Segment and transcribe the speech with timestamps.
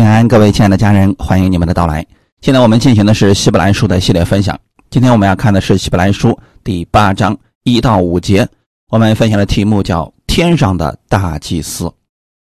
[0.00, 2.02] 平安，各位亲爱的家人，欢迎你们的到来。
[2.40, 4.58] 现在我们进行的是希伯来书的系列分享。
[4.88, 6.34] 今天我们要看的是希伯来书
[6.64, 8.48] 第八章一到五节。
[8.88, 11.92] 我们分享的题目叫“天上的大祭司”。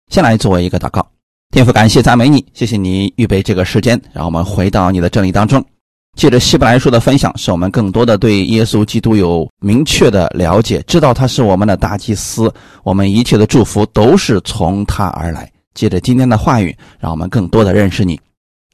[0.10, 1.06] 先来做一个祷告，
[1.52, 5.64] 天父，感谢赞美你，谢谢你预备这个时间，让我们回到你的真理当中。
[6.18, 12.52] 借着希伯来书的分享，使我们更多的对耶稣基督有明确的了解，知道他是我们的大祭司，
[12.82, 15.48] 我们一切的祝福都是从他而来。
[15.74, 18.20] 借着今天的话语，让我们更多的认识你。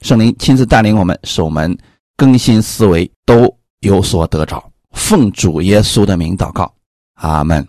[0.01, 1.77] 圣灵亲自带领我们，使我们
[2.15, 4.63] 更新思维，都有所得着。
[4.91, 6.73] 奉主耶稣的名祷告，
[7.15, 7.67] 阿门。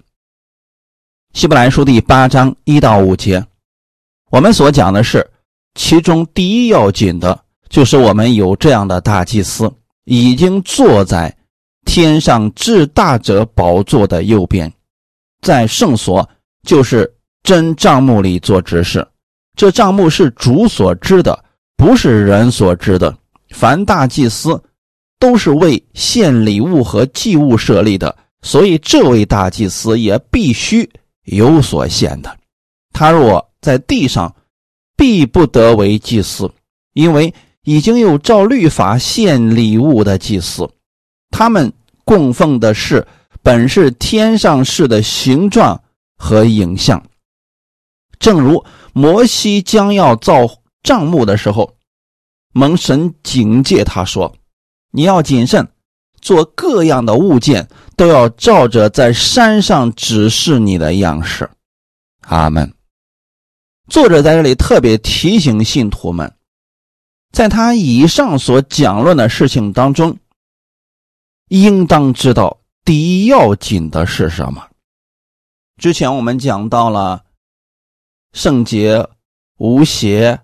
[1.32, 3.44] 希伯来书第八章一到五节，
[4.30, 5.28] 我们所讲的是
[5.74, 7.38] 其中第一要紧的，
[7.68, 9.72] 就是我们有这样的大祭司，
[10.04, 11.36] 已经坐在
[11.84, 14.72] 天上至大者宝座的右边，
[15.40, 16.28] 在圣所，
[16.62, 19.06] 就是真帐幕里做执事。
[19.56, 21.44] 这账目是主所知的，
[21.76, 23.16] 不是人所知的。
[23.50, 24.62] 凡大祭司
[25.18, 30.88] 都是为献礼物和祭物设立的，所以这位大祭司也必须
[31.24, 32.34] 有所献的。
[32.92, 34.34] 他若在地上，
[34.96, 36.50] 必不得为祭司，
[36.94, 37.32] 因为
[37.64, 40.68] 已经有照律法献礼物的祭司，
[41.30, 41.72] 他们
[42.04, 43.06] 供奉的是
[43.42, 45.80] 本是天上事的形状
[46.16, 47.02] 和影像，
[48.20, 48.64] 正如。
[48.92, 50.34] 摩西将要造
[50.82, 51.76] 帐幕的时候，
[52.52, 54.34] 蒙神警戒他说
[54.90, 55.68] ：“你要谨慎，
[56.20, 61.48] 做各样的物件都要照着在山上指示你的样式。”
[62.26, 62.74] 阿门。
[63.88, 66.34] 作者在这里特别提醒信徒们，
[67.30, 70.18] 在他以上所讲论的事情当中，
[71.46, 74.66] 应当知道第一要紧的是什么。
[75.76, 77.22] 之前我们讲到了。
[78.32, 79.06] 圣洁
[79.58, 80.40] 无邪，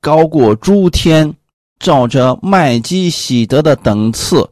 [0.00, 1.34] 高过诸天，
[1.78, 4.48] 照着麦基喜德的等次，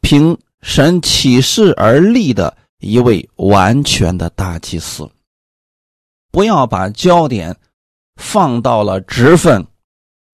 [0.00, 5.08] 凭神启示而立的一位完全的大祭司。
[6.30, 7.56] 不要把焦点
[8.16, 9.66] 放到了职分、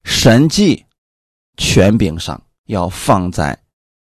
[0.03, 0.85] 神迹、
[1.57, 3.57] 权柄上，要放在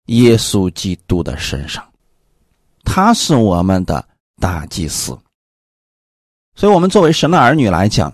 [0.05, 1.83] 耶稣基督的身上。
[2.83, 4.07] 他是我们的
[4.39, 5.17] 大祭司。
[6.59, 8.13] 所以，我们作为神的儿女来讲，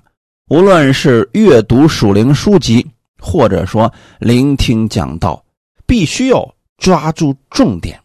[0.50, 2.86] 无论是阅读属灵书籍，
[3.20, 5.44] 或者说聆听讲道，
[5.88, 6.48] 必须要
[6.78, 8.00] 抓住重点，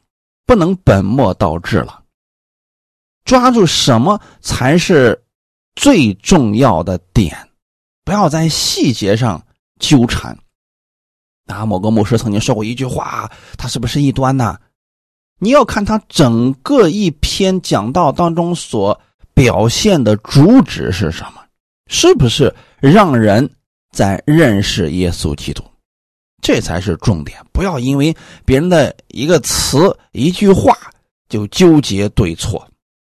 [0.46, 2.02] 不能本末倒置了。
[3.26, 5.22] 抓住什么才是
[5.74, 7.36] 最重要的点？
[8.02, 9.44] 不要在细节上
[9.78, 10.34] 纠缠。
[11.48, 14.58] 啊，某个牧师曾经说过一句话，他是不是异端呢？
[15.38, 18.98] 你要看他整个一篇讲道当中所。
[19.34, 21.42] 表现的主旨是什么？
[21.88, 23.50] 是不是让人
[23.92, 25.64] 在认识耶稣基督？
[26.42, 27.38] 这才是重点。
[27.52, 30.72] 不要因为别人的一个词、一句话
[31.28, 32.66] 就纠结对错。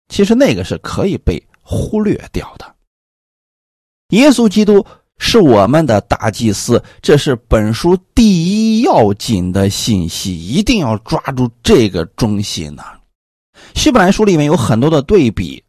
[0.07, 2.65] 其实那个是可以被忽略掉的。
[4.09, 4.83] 耶稣基督
[5.19, 12.83] 是我们的大祭司，这是本书第一要紧的信息，一定要抓住这个中心呢。
[13.75, 15.63] 希伯来书里面有很多的对比。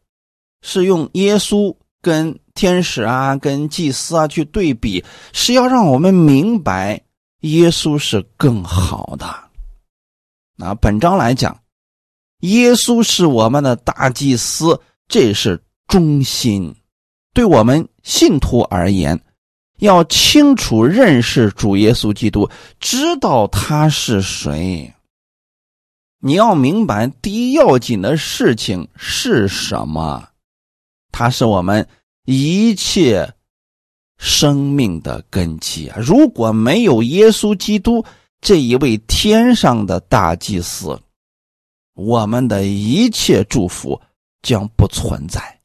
[0.62, 7.02] 是用耶稣跟天使啊、跟祭司啊去对比，是要让我们明白
[7.40, 9.26] 耶稣是更好的。
[10.56, 11.58] 那本章来讲，
[12.40, 16.74] 耶稣是我们的大祭司，这是中心。
[17.32, 19.18] 对我们信徒而言，
[19.78, 24.92] 要清楚认识主耶稣基督，知道他是谁。
[26.18, 30.28] 你要明白第一要紧的事情是什么。
[31.12, 31.86] 他是我们
[32.24, 33.34] 一切
[34.18, 35.98] 生命的根基啊！
[35.98, 38.04] 如果没有耶稣基督
[38.40, 41.00] 这一位天上的大祭司，
[41.94, 44.00] 我们的一切祝福
[44.42, 45.60] 将不存在，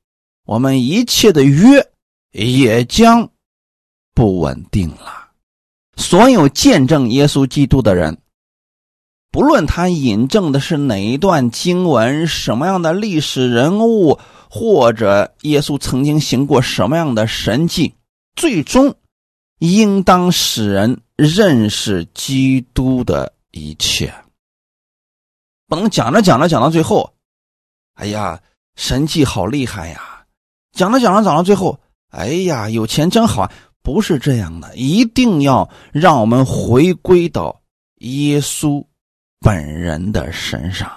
[0.45, 1.85] 我们一切的约
[2.31, 3.29] 也将
[4.13, 5.29] 不稳定了。
[5.97, 8.17] 所有见证耶稣基督的人，
[9.35, 14.17] 不论他引证的是哪一段经文、什么样的历史人物。
[14.49, 17.93] 或者耶稣曾经行过什么样的神迹，
[18.33, 18.95] 最终
[19.59, 24.13] 应当使人认识基督的一切。
[25.67, 27.11] 不能讲着讲着讲到最后，
[27.95, 28.41] 哎呀，
[28.77, 30.23] 神迹好厉害呀！
[30.71, 31.77] 讲着讲着讲到最后，
[32.11, 33.51] 哎呀，有钱真好啊！
[33.83, 37.59] 不是这样的，一定要让我们回归到
[37.95, 38.85] 耶稣
[39.39, 40.91] 本人的身上，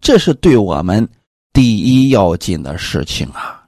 [0.00, 1.08] 这是对我们。
[1.52, 3.66] 第一要紧的事情啊！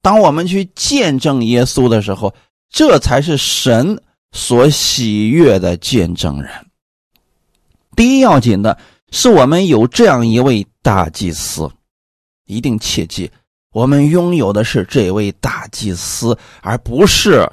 [0.00, 2.34] 当我们去见证耶稣的时候，
[2.70, 4.02] 这才是神
[4.32, 6.50] 所喜悦的见证人。
[7.94, 8.78] 第一要紧的
[9.10, 11.70] 是，我们有这样一位大祭司，
[12.46, 13.30] 一定切记，
[13.72, 17.46] 我们拥有的是这位大祭司，而不是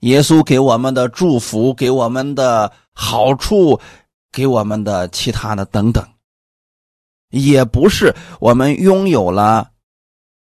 [0.00, 3.80] 耶稣给我们的祝福、给我们的好处、
[4.34, 6.04] 给我们的其他的等等，
[7.30, 9.70] 也不是我们拥有了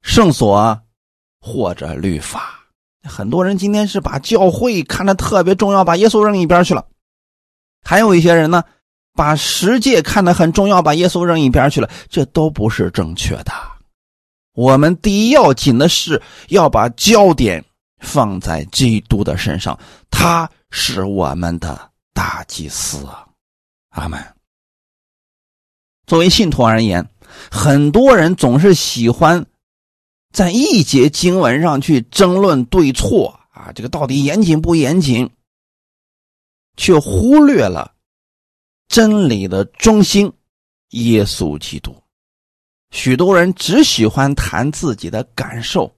[0.03, 0.79] 圣所
[1.41, 2.55] 或者律法。
[3.03, 6.85] 很多人今天是把教会看得特别重要，把耶稣扔一边去了；
[7.83, 8.63] 还有一些人呢，
[9.15, 11.89] 把十诫看得很重要，把耶稣扔一边去了。
[12.11, 13.53] 这都不是正确的。
[14.53, 17.65] 我们第一要紧的是要把焦点
[18.01, 19.79] 放在基督的身上，
[20.11, 23.07] 他是我们的大祭司。
[23.99, 24.35] 阿门。
[26.07, 27.09] 作为信徒而言，
[27.51, 29.45] 很多人总是喜欢。
[30.31, 35.31] 在一节经文上去争论对错啊，这个到底严谨不严谨，
[36.77, 37.95] 却忽略了
[38.89, 40.31] 真理的中心——
[40.93, 41.97] 耶稣基督。
[42.91, 45.97] 许多人只喜欢谈自己的感受，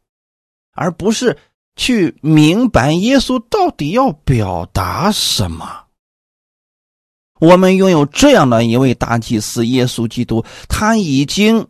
[0.73, 1.37] 而不是
[1.75, 5.87] 去明白耶稣到底要表达什么。
[7.41, 11.67] 我们拥有这样的一位大祭司——耶稣基督，他已经。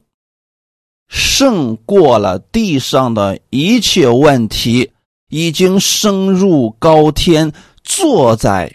[1.13, 4.93] 胜过了地上的一切问题，
[5.29, 7.53] 已经升入高天，
[7.83, 8.73] 坐在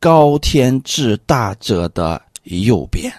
[0.00, 3.12] 高天至大者的右边，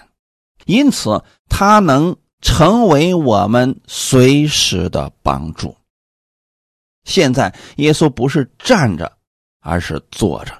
[0.66, 5.74] 因此他能成为我们随时的帮助。
[7.04, 9.10] 现在耶稣不是站着，
[9.60, 10.52] 而是坐着。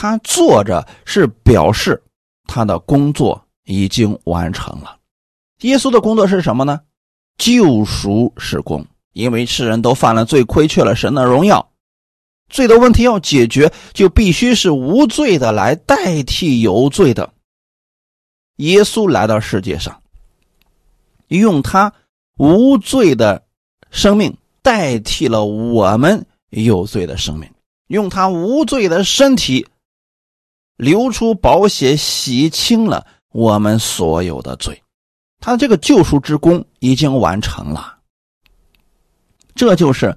[0.00, 2.00] 他坐着是表示
[2.46, 4.96] 他的工作已经完成了。
[5.62, 6.82] 耶稣的工作是什么呢？
[7.36, 11.72] 救赎是功，因为世人都犯了罪，亏缺了神的荣耀。
[12.48, 17.32] 罪的问题要解决，就必须是无罪的来代替有罪的。
[18.58, 20.00] 耶稣来到世界上，
[21.26, 21.92] 用他
[22.36, 23.42] 无罪的
[23.90, 27.50] 生命代替了我们有罪的生命，
[27.88, 29.66] 用他无罪的身体
[30.78, 34.80] 流出宝血，洗清了我们所有的罪。
[35.40, 37.98] 他这个救赎之功已经完成了，
[39.54, 40.16] 这就是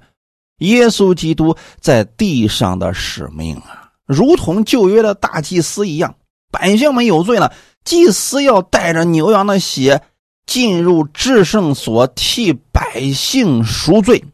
[0.58, 6.14] 耶稣基督在地上的使命啊，如同旧约的大祭司一样，
[6.50, 7.52] 百姓们有罪了，
[7.84, 10.02] 祭司要带着牛羊的血
[10.46, 14.24] 进入至圣所替百姓赎罪，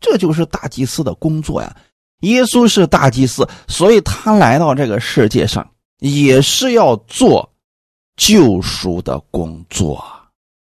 [0.00, 1.76] 这就是大祭司的工作呀。
[2.20, 7.52] 耶稣是大祭司，所以他来到这个世界上也是要做。
[8.20, 10.04] 救赎的工作，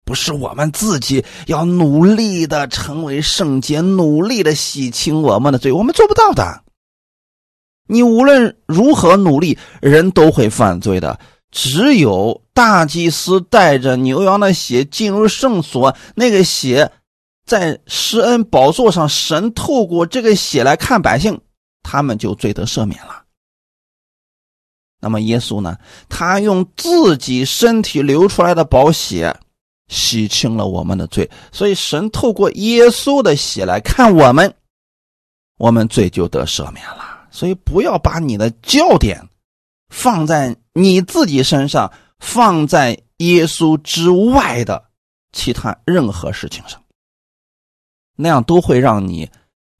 [0.06, 6.64] 不是我们自己要努力的成为圣洁，努力的洗清我们的罪，我们做不到的。
[7.90, 11.20] 你无论如何努力，人都会犯罪的。
[11.52, 16.90] 只有大祭司带着牛羊的血进入圣所，那个血
[17.46, 21.40] 在施恩宝座上，神透过这个血来看百姓，
[21.84, 23.24] 他们就罪得赦免了。
[25.00, 25.78] 那么耶稣呢？
[26.08, 29.36] 他用自己身体流出来的宝血
[29.88, 34.54] 洗清了我们的罪，所以神透过耶稣的血来看我们，
[35.58, 37.28] 我们罪就得赦免了。
[37.32, 39.20] 所以不要把你的焦点
[39.90, 44.84] 放在你自己身上，放在耶稣之外的
[45.32, 46.80] 其他任何事情上，
[48.22, 49.30] 那样都会让你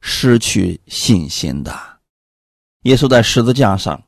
[0.02, 2.00] 失去信心的。
[2.84, 4.04] 耶稣在十字架上。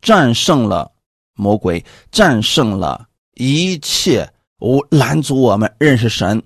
[0.00, 0.92] 战胜了
[1.32, 6.42] 魔鬼，战胜了一切无拦阻我们认识神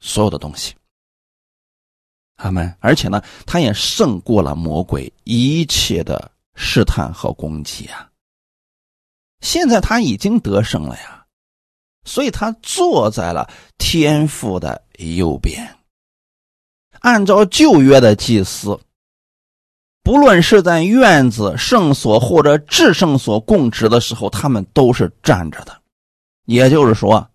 [0.00, 0.74] 所有的东西。
[2.36, 2.76] 阿门。
[2.78, 8.10] 而且呢，他也胜过了魔鬼一切的试探和攻击啊。
[9.40, 11.24] 现在他已经得胜了呀，
[12.04, 15.74] 所以他坐在了天父的右边。
[17.02, 18.78] 按照旧约的祭司。
[20.02, 25.80] 不论是在院子、圣所或者至圣所供职的时候，他们都是站着的。
[26.46, 27.30] 也就是说，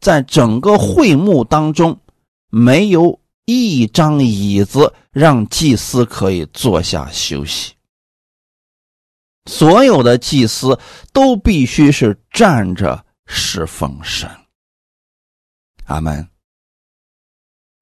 [0.00, 2.00] 在整个会幕当中，
[2.48, 7.74] 没有一张椅子让祭司可以坐下休息。
[9.50, 10.78] 所有的祭司
[11.12, 14.28] 都必须是站着侍奉神。
[15.84, 16.26] 阿门。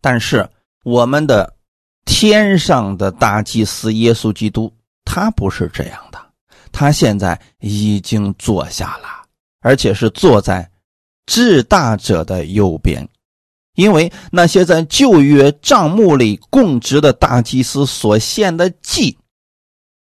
[0.00, 0.50] 但是
[0.84, 1.52] 我们的。
[2.06, 4.70] 天上的大祭司耶稣基督，
[5.06, 6.18] 他不是这样的，
[6.70, 9.08] 他现在已经坐下了，
[9.60, 10.70] 而且是坐在
[11.24, 13.08] 至大者的右边，
[13.74, 19.16] 因为那些在旧约账目里供职的大祭司所献的祭，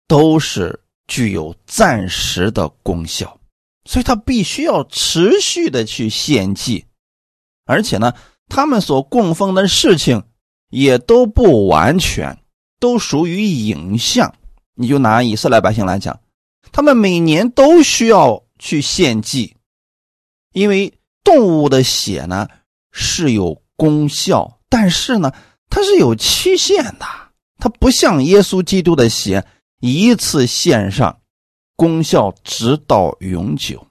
[0.06, 3.40] 都是具有暂时的功效，
[3.86, 6.84] 所以他必须要持续的去献祭，
[7.64, 8.12] 而且呢，
[8.46, 10.22] 他们所供奉的事情
[10.70, 12.38] 也都不完全，
[12.80, 14.34] 都属于影像。
[14.74, 16.18] 你就拿以色列百姓来讲，
[16.72, 19.56] 他们每年都需要去献祭，
[20.52, 22.48] 因为动物的血呢
[22.90, 23.62] 是有。
[23.80, 25.32] 功效，但是呢，
[25.70, 27.06] 它是有期限的。
[27.60, 29.46] 它不像耶稣基督的血，
[29.78, 31.20] 一次献上，
[31.76, 33.86] 功效直到永久。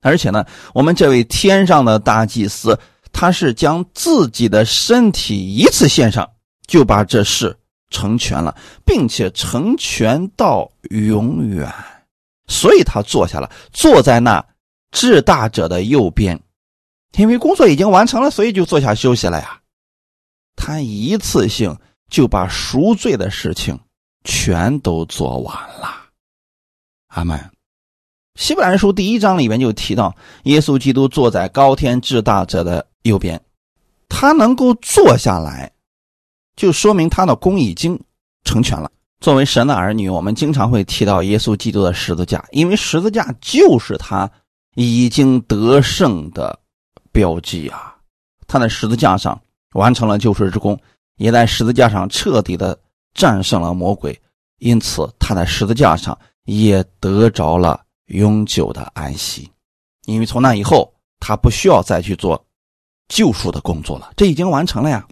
[0.00, 2.78] 而且呢，我们这位天上的大祭司，
[3.18, 6.30] 他是将自己的身体一次献上，
[6.66, 7.58] 就把这事
[7.88, 8.54] 成全了，
[8.84, 11.66] 并且成全到永远。
[12.46, 14.44] 所以他坐下了，坐在那
[14.90, 16.38] 至大者的右边。
[17.16, 19.62] 因为工作已经完成了，所以就坐下休息了呀。
[20.54, 21.74] 他一次性
[22.10, 23.80] 就把赎罪的事情
[24.24, 25.88] 全都做完了。
[27.06, 27.50] 阿门。
[28.38, 33.40] 希伯来书第一章里面就提到，耶稣基督坐在高天至大者的右边，
[34.08, 35.72] 他能够坐下来，
[36.54, 37.98] 就说明他的功已经
[38.44, 38.90] 成全了。
[39.20, 44.30] 作为神的儿女，我们经常会提到耶稣基督的十字架，因为十字架就是他
[44.74, 46.58] 已经得胜的。
[47.12, 47.96] 标记啊，
[48.46, 49.40] 他在十字架上
[49.72, 50.78] 完成了救赎之功，
[51.16, 52.78] 也在十字架上彻底的
[53.14, 54.20] 战胜了魔鬼，
[54.58, 59.50] 因此他在十字架上也得着了永久的安息，
[60.04, 62.45] 因为从那以后他不需要再去做
[63.08, 65.06] 救赎的工作了，这已经完成了呀。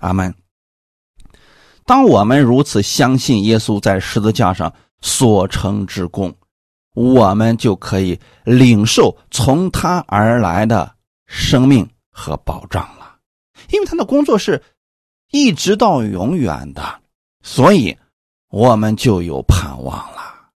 [0.00, 0.34] 阿门。
[1.84, 6.34] 当我们如此相信耶稣在十字架上所成之功，
[6.94, 10.94] 我们就可以领受从他而来的。
[11.26, 13.16] 生命和保障了，
[13.70, 14.62] 因为他的工作是
[15.32, 17.00] 一直到永远的，
[17.42, 17.96] 所以
[18.50, 20.50] 我们就有盼望了。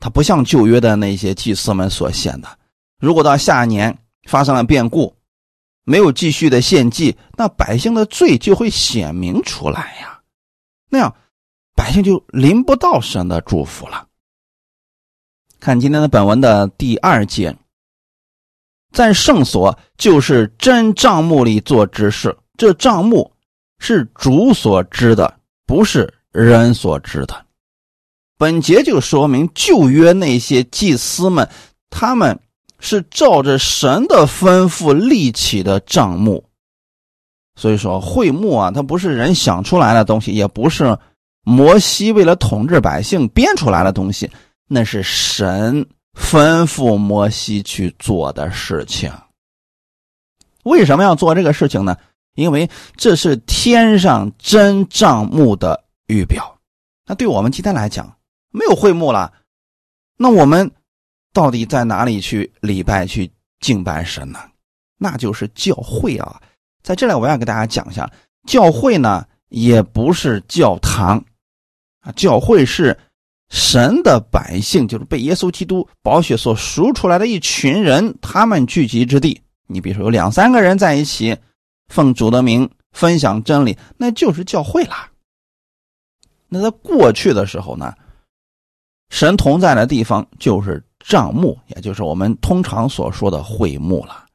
[0.00, 2.58] 他不像旧约的那些祭司们所献的，
[2.98, 5.14] 如果到下年发生了变故，
[5.86, 10.20] 没有继续的献祭，那百姓的罪就会显明出来呀，
[10.90, 11.14] 那样
[11.76, 14.08] 百姓就临不到神的祝福了。
[15.60, 17.56] 看今天的本文的第二节。
[18.92, 23.30] 在圣所就是真账目里做执事，这账目
[23.78, 27.44] 是主所知的，不是人所知的。
[28.38, 31.46] 本节就说明旧约那些祭司们，
[31.90, 32.40] 他们
[32.78, 36.44] 是照着神的吩咐立起的账目。
[37.54, 40.98] 所以说会幕啊，它不是人想出来的东西，也不是
[41.42, 44.30] 摩西为了统治百姓编出来的东西，
[44.68, 45.86] 那是神。
[46.18, 49.12] 吩咐摩西去做的事情，
[50.62, 51.94] 为什么要做这个事情呢？
[52.36, 56.58] 因为这是天上真账目的预表。
[57.04, 58.16] 那对我们今天来讲，
[58.50, 59.30] 没有会幕了，
[60.16, 60.70] 那我们
[61.36, 64.38] 到底在哪里去礼拜、去敬拜神呢？
[64.96, 66.40] 那就是教会啊。
[66.82, 68.10] 在这里，我要给大家讲一下，
[68.48, 71.22] 教会呢也不是教堂
[72.00, 72.98] 啊，教会是。
[73.48, 79.40] 神的百姓就是被耶稣基督宝血所赎出来的一群人，他们聚集之地。
[79.68, 81.36] 你比如说有两三个人在一起，
[81.86, 85.08] 奉主的名分享真理，那就是教会啦。
[86.48, 87.94] 那在过去的时候呢，
[89.10, 94.26] 神同在的地方就是账目，也就是我们通常所说的会幕了。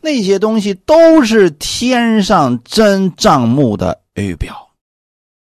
[0.00, 4.68] 那些东西都是天上真账目的预表，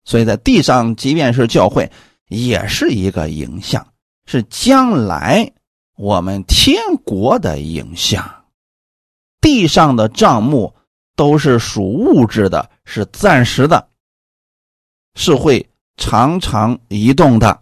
[0.04, 1.90] 所以在地上，即便是教会。
[2.28, 3.94] 也是一个影像，
[4.26, 5.50] 是将来
[5.96, 8.44] 我们天国的影像。
[9.40, 10.74] 地上的账目
[11.16, 13.88] 都是属物质的，是暂时的，
[15.14, 17.58] 是会常常移动的。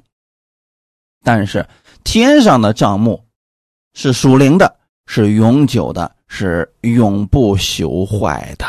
[1.22, 1.64] 但是
[2.06, 3.26] 天上的账目
[3.94, 8.64] 是属灵的，是永久的，是永不朽坏的。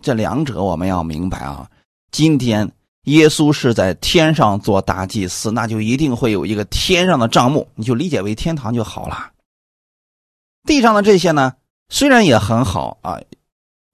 [0.00, 1.70] 这两者我们要明白啊！
[2.10, 2.70] 今天。
[3.06, 9.32] 耶稣是在天上做大祭司，那就一定会有一个天上的账目，你就理解为天堂就好了。
[10.64, 11.54] 地上的这些呢，
[11.88, 13.20] 虽然也很好啊，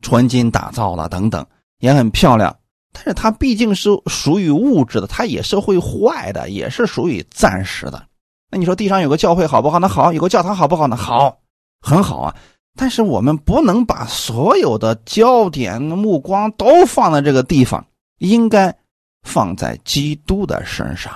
[0.02, 1.46] 纯金打造的等等，
[1.78, 2.58] 也很漂亮，
[2.92, 8.07] 但是它毕竟是属于物质的，它也是会坏的，也是属于暂时的。
[8.50, 9.78] 那你说地上有个教会好不好？
[9.78, 10.86] 那好，有个教堂好不好？
[10.86, 11.38] 那好，
[11.80, 12.36] 很好啊。
[12.76, 17.86] 但是我们不能把所有的焦点目光都放在这个地方，
[18.18, 18.76] 应该。
[19.24, 21.12] 放在基督的身上，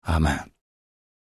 [0.00, 0.36] 阿门。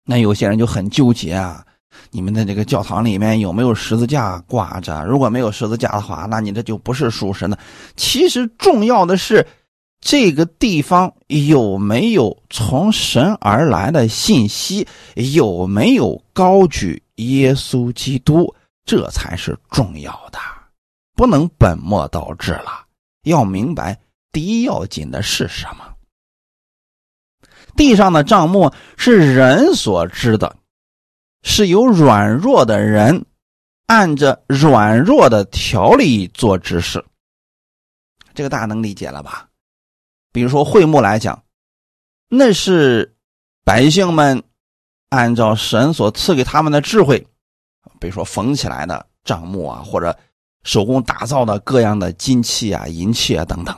[0.04, 1.64] 那有些人就很纠结啊，
[2.10, 5.04] 你们的这个教堂里面有没有十字架挂着？
[5.04, 7.58] 如果没有十字架的话，那你这就不是属神的。
[7.94, 9.46] 其实重要的是，
[10.08, 14.86] 这个地方有没有从神而来的信息，
[15.16, 20.38] 有没有高举耶稣基督，这才是重要的。
[21.16, 22.86] 不能本末倒置了，
[23.24, 23.98] 要明白
[24.30, 25.92] 第一要紧的是什么。
[27.74, 30.56] 地上的账目是人所知的。
[31.42, 33.26] 是由软弱的人
[33.86, 37.04] 按着软弱的条例做指示，
[38.34, 39.48] 这个大家能理解了吧？
[40.36, 41.42] 比如说会幕来讲，
[42.28, 43.16] 那是
[43.64, 44.42] 百姓们
[45.08, 47.26] 按照神所赐给他们的智慧，
[47.98, 50.14] 比如说缝起来的账目啊，或者
[50.62, 53.74] 手工打造的各样的金器啊、银器啊等等，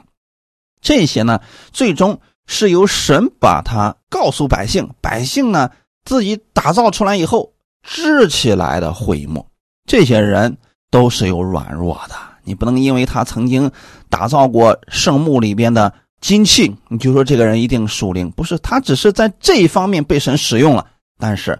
[0.81, 5.71] 这些呢，最终是由神把它告诉百姓，百姓呢
[6.05, 7.53] 自己打造出来以后。
[7.85, 9.47] 支起来的会幕，
[9.87, 10.59] 这些人
[10.91, 12.17] 都是有软弱的。
[12.43, 13.71] 你不能因为他曾经
[14.11, 18.31] 打造过圣墓里边的金器，你就说这个人一定属灵。
[18.33, 21.59] 不是，他只是在这一方面被神使用了，但是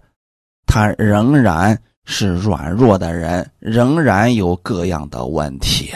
[0.67, 5.93] 他仍然是软弱的人，仍然有各样的问题。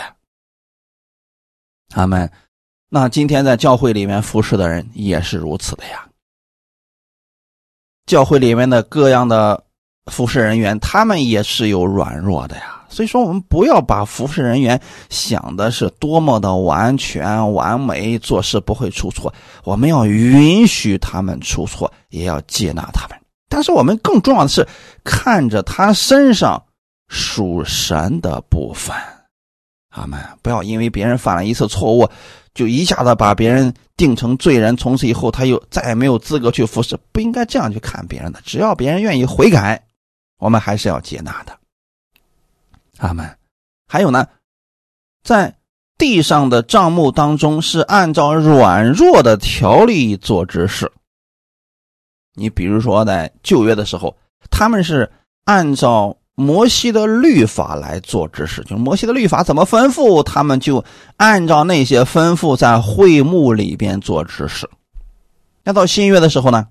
[1.89, 2.31] 他们，
[2.89, 6.09] 那今天在教会里面服侍的人也是如此的呀。
[8.07, 9.65] 教会里面的各样的。
[10.11, 12.82] 服侍人员，他们也是有软弱的呀。
[12.93, 19.33] 所以说，我们不要把服侍人员想的是多么的完全完美，做事不会出错。
[19.65, 23.19] 我们要允许他们出错，也要接纳他们。
[23.49, 24.69] 但是，我们更重要的是
[25.03, 26.63] 看着他身上
[27.09, 28.95] 属神的部分。
[29.91, 30.21] 阿门！
[30.43, 32.09] 不要因为别人犯了一次错误，
[32.55, 36.99] 就一下子把别人定成罪人，从此以后他又再也没有资格去服侍。
[37.11, 38.41] 不应该这样去看别人的。
[38.45, 39.83] 只要别人愿意悔改。
[40.39, 41.57] 我们还是要接纳的，
[43.09, 43.37] 阿门。
[43.89, 44.27] 还有呢，
[45.23, 45.55] 在
[45.99, 50.91] 地上的账目当中是按照软弱的条例做指示。
[52.35, 54.17] 你比如说，在旧约的时候，
[54.51, 55.11] 他们是
[55.45, 60.83] 按照摩西的律法来做指示，就是摩西的律法怎么吩咐，他们就
[61.19, 64.69] 按照那些吩咐在会幕里边做指示。
[65.63, 66.69] 那到新约的时候呢？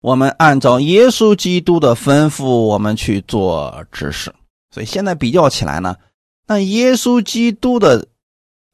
[0.00, 4.34] 我们按照耶稣基督的吩咐，我们去做指示。
[4.70, 5.96] 所以现在比较起来呢，
[6.46, 8.06] 那耶稣基督的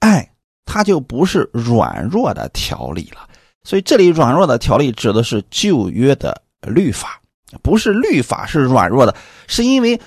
[0.00, 0.33] 爱，
[0.64, 3.28] 它就不是软弱的条例了。
[3.62, 7.20] 所以这里软弱的条例指的是旧约的律法，
[7.62, 9.14] 不是律法是软弱的，
[9.46, 10.00] 是因为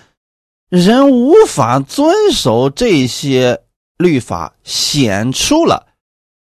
[0.70, 3.62] 人无法遵守这些
[3.98, 5.86] 律法，显出了。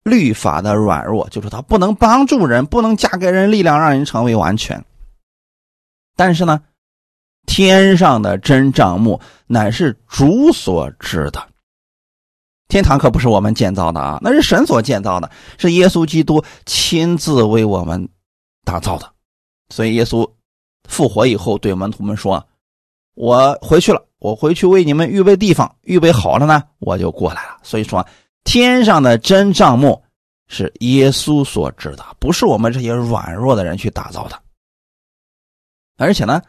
[0.04, 4.84] 律法的软弱，就是他不能帮助人，不能加给人力量，让人成为完全。
[6.16, 6.62] 但是呢，
[7.50, 11.44] 天上的真账目乃是主所知的。
[12.68, 18.08] 天堂可不是我们建造的啊，那是神所建造的，是耶稣基督亲自为我们
[18.64, 19.12] 打造的。
[19.74, 20.30] 所以耶稣
[20.88, 22.48] 复活以后对门徒们说
[23.18, 28.06] ：“我回去了，我回去为你们预备地方，预备好了呢，我就过来了。”所以说。
[28.46, 30.02] 天上的真账目
[30.48, 34.42] 是耶稣所知的，不是我们这些软弱的人去打造的。
[35.98, 36.42] 而且呢，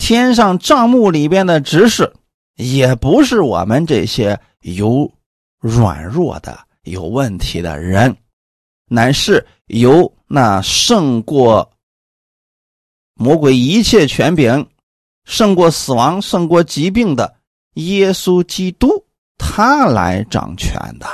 [0.00, 2.12] 天上账目里边的执事
[2.56, 5.12] 也不是我们这些有
[5.60, 8.16] 软弱的、有问题的人，
[8.88, 11.70] 乃是由那胜过
[13.14, 14.66] 魔鬼一切权柄、
[15.24, 17.36] 胜过死亡、胜过疾病的
[17.74, 18.88] 耶稣基督。
[19.36, 21.06] 他来掌权的，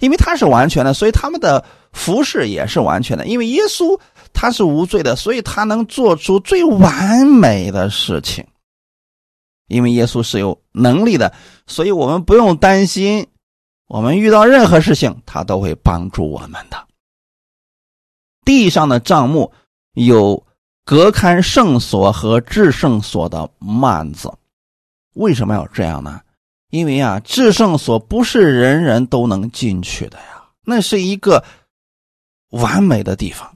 [0.00, 1.64] 因为他是完全的，所以他们的
[1.96, 3.26] 服饰也是完全的。
[3.26, 3.98] 因为耶稣
[4.32, 8.46] 他是无罪的，所以他能做出最完美的事情。
[9.68, 11.32] 因为耶稣是有能力的，
[11.66, 13.26] 所以我们不用担心，
[13.88, 16.86] 我们遇到任何事情，他都会帮助我们的。
[18.44, 19.50] 地上的账目
[19.94, 20.40] 有
[20.84, 24.32] 隔开圣所和至圣所的幔子，
[25.14, 26.20] 为什么要这样呢？
[26.70, 31.42] 因为啊，至圣所不是人人都能进去的呀，那是一个
[32.50, 33.52] 完美的地方。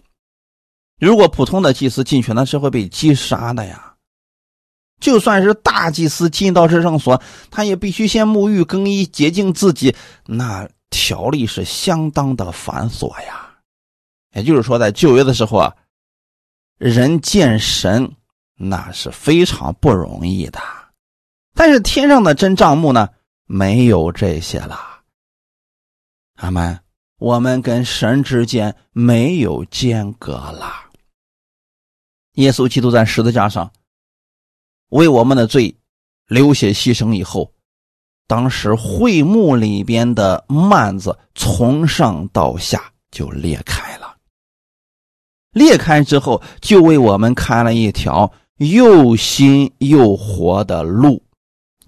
[0.99, 3.95] 如果普通的祭司进去，那是会被击杀的呀。
[5.01, 13.49] 就算是大祭司进到至圣所，他也必须先沐浴更衣洁净自己，那条例是相当的繁琐呀。
[14.35, 15.75] 也就是说，在旧约的时候啊，
[16.77, 18.15] 人见神
[18.57, 20.61] 那是非常不容易的。
[21.55, 23.09] 但是天上的真账目呢，
[23.47, 25.01] 没有这些了。
[26.37, 26.79] 阿门。
[27.21, 30.73] 我们跟神之间没有间隔了。
[32.37, 33.71] 耶稣基督在十字架上
[34.89, 35.77] 为我们的罪
[36.27, 37.53] 流血牺牲以后，
[38.27, 44.17] 当时会幕里边的幔子从上到下就裂开了。
[45.53, 51.23] 裂开之后，就为我们开了一条又新又活的路，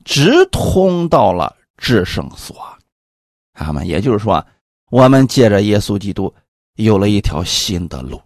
[0.05, 2.55] 直通到了至圣所。
[3.55, 4.45] 他们也就是说，
[4.93, 6.35] 我们借着耶稣基督
[6.75, 8.21] 有了一条新的路。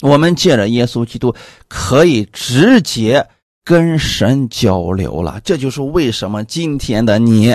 [0.00, 1.34] 我们借着耶稣基督
[1.68, 3.28] 可以直接
[3.62, 5.38] 跟神交流了。
[5.44, 7.54] 这就是为什么今天的你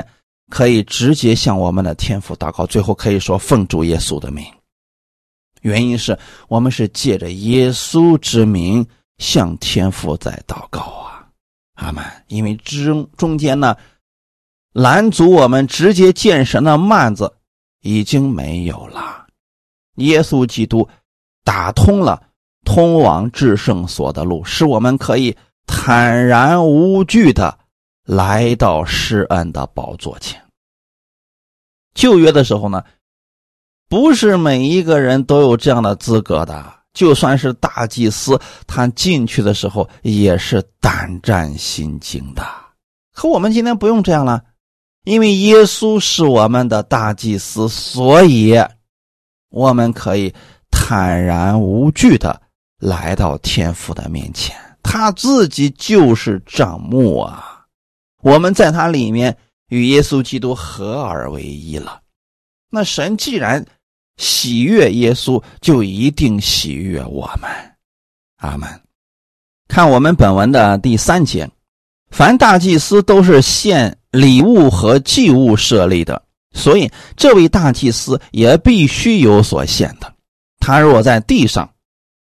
[0.52, 4.46] 可以直接向我们的天父祷告，最后可以说奉主耶稣的名。
[5.62, 6.16] 原因是
[6.48, 8.86] 我们是借着耶稣之名
[9.18, 11.28] 向天父在祷告啊，
[11.74, 12.06] 阿门。
[12.28, 13.76] 因为中中间呢，
[14.72, 17.34] 拦阻我们直接见神的幔子
[17.82, 19.28] 已经没有了，
[19.96, 20.88] 耶稣基督
[21.44, 22.22] 打通了
[22.64, 25.36] 通往至圣所的路，使我们可以
[25.68, 27.60] 坦然无惧的
[28.06, 30.42] 来到施恩的宝座前。
[31.94, 32.84] 旧约的时候呢。
[33.90, 42.42] 不是每一个人都有这样的资格的，就算是大祭司，他进去的时候也是胆战心惊的。
[43.14, 44.42] 可我们今天不用这样了，
[45.04, 48.56] 因为耶稣是我们的大祭司，所以
[49.50, 50.34] 我们可以
[50.70, 52.42] 坦然无惧的
[52.78, 54.56] 来到天父的面前。
[54.84, 57.66] 他自己就是帐幕啊，
[58.22, 59.38] 我们在他里面
[59.70, 62.02] 与耶稣基督合而为一了。
[62.70, 63.66] 那神既然
[64.18, 67.50] 喜悦耶稣，就一定喜悦我们。
[68.38, 68.68] 阿门。
[69.68, 71.50] 看我们本文的第三节，
[72.12, 76.22] 凡大祭司都是献礼物和祭物设立的，
[76.54, 80.14] 所以这位大祭司也必须有所献的。
[80.60, 81.68] 他若在地上，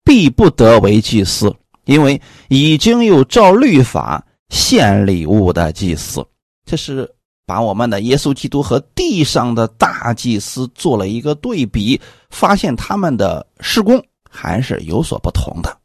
[0.06, 1.54] 必不得为祭司，
[1.86, 6.26] 因为已经有照律法献礼物的祭司。
[6.66, 7.10] 这是。
[7.50, 12.00] 把我们的耶稣基督和地上的大祭司做了一个对比，
[12.30, 14.00] 发现他们的施工
[14.30, 15.79] 还是有所不同的。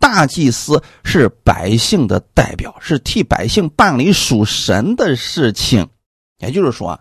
[0.00, 5.88] 大祭司是百姓的代表，是替百姓办理属神的事情，
[6.38, 6.98] 也就是说，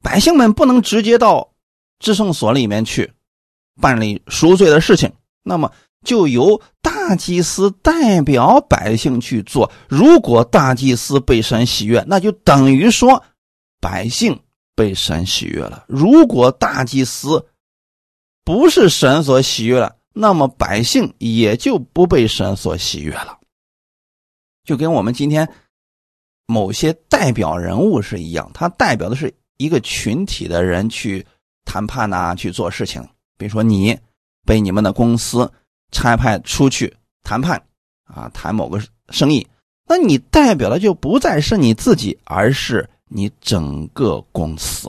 [0.00, 1.52] 百姓们不能直接到
[1.98, 3.12] 至圣所里面去
[3.80, 5.72] 办理赎罪的事情，那么。
[6.02, 9.70] 就由大祭司代表百姓去做。
[9.86, 13.22] 如果大祭司被神喜悦，那就等于说
[13.82, 14.40] 百姓
[14.74, 15.84] 被神喜悦了。
[15.88, 17.46] 如果大祭司
[18.46, 23.38] 不是神所喜悦了，那么百姓也就不被神所喜悦了。
[24.64, 25.48] 就跟我们今天
[26.46, 31.26] 某些代表人物是一样，他代表的是一个群体的人去
[31.64, 33.02] 谈判呐，去做事情。
[33.38, 33.98] 比如说你
[34.44, 35.50] 被你们的公司。
[35.92, 37.60] 差派出去谈判，
[38.04, 39.44] 啊，谈某个生意，
[39.88, 44.88] 那你代表的就不再是你自己，而是你整个公司。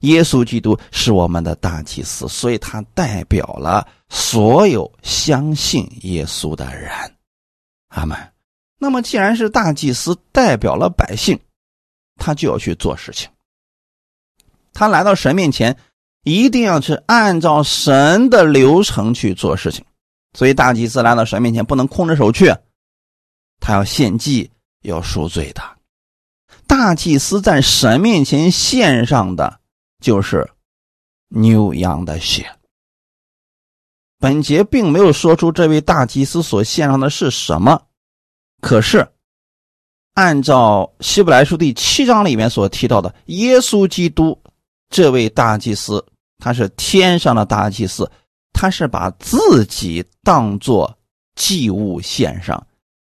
[0.00, 6.90] 耶稣基督是我们的大祭司，所以他代表了所有相信耶稣的人。
[7.88, 8.16] 阿门。
[8.78, 11.38] 那么，既然是大祭司代表了百姓，
[12.16, 13.28] 他就要去做事情。
[14.72, 15.76] 他来到神面前。
[16.22, 19.82] 一定要去按照神的流程去做事情，
[20.36, 22.54] 所以大祭司来到神面前不能空着手去，
[23.58, 24.50] 他要献祭，
[24.82, 25.62] 要赎罪的。
[26.66, 29.59] 大祭司在神面前献上的
[30.00, 30.48] 就是
[31.28, 32.50] 牛羊的血。
[34.18, 37.80] 本节并没有说出这位大祭司所献上的是什么，
[38.60, 39.06] 可是
[40.14, 44.42] 按照希伯来书第七章里面所提到的，耶稣基督
[44.88, 46.04] 这位大祭司。
[46.42, 48.10] 他是天上的大祭司，
[48.54, 50.98] 他是把自己当做
[51.34, 52.66] 祭物献上，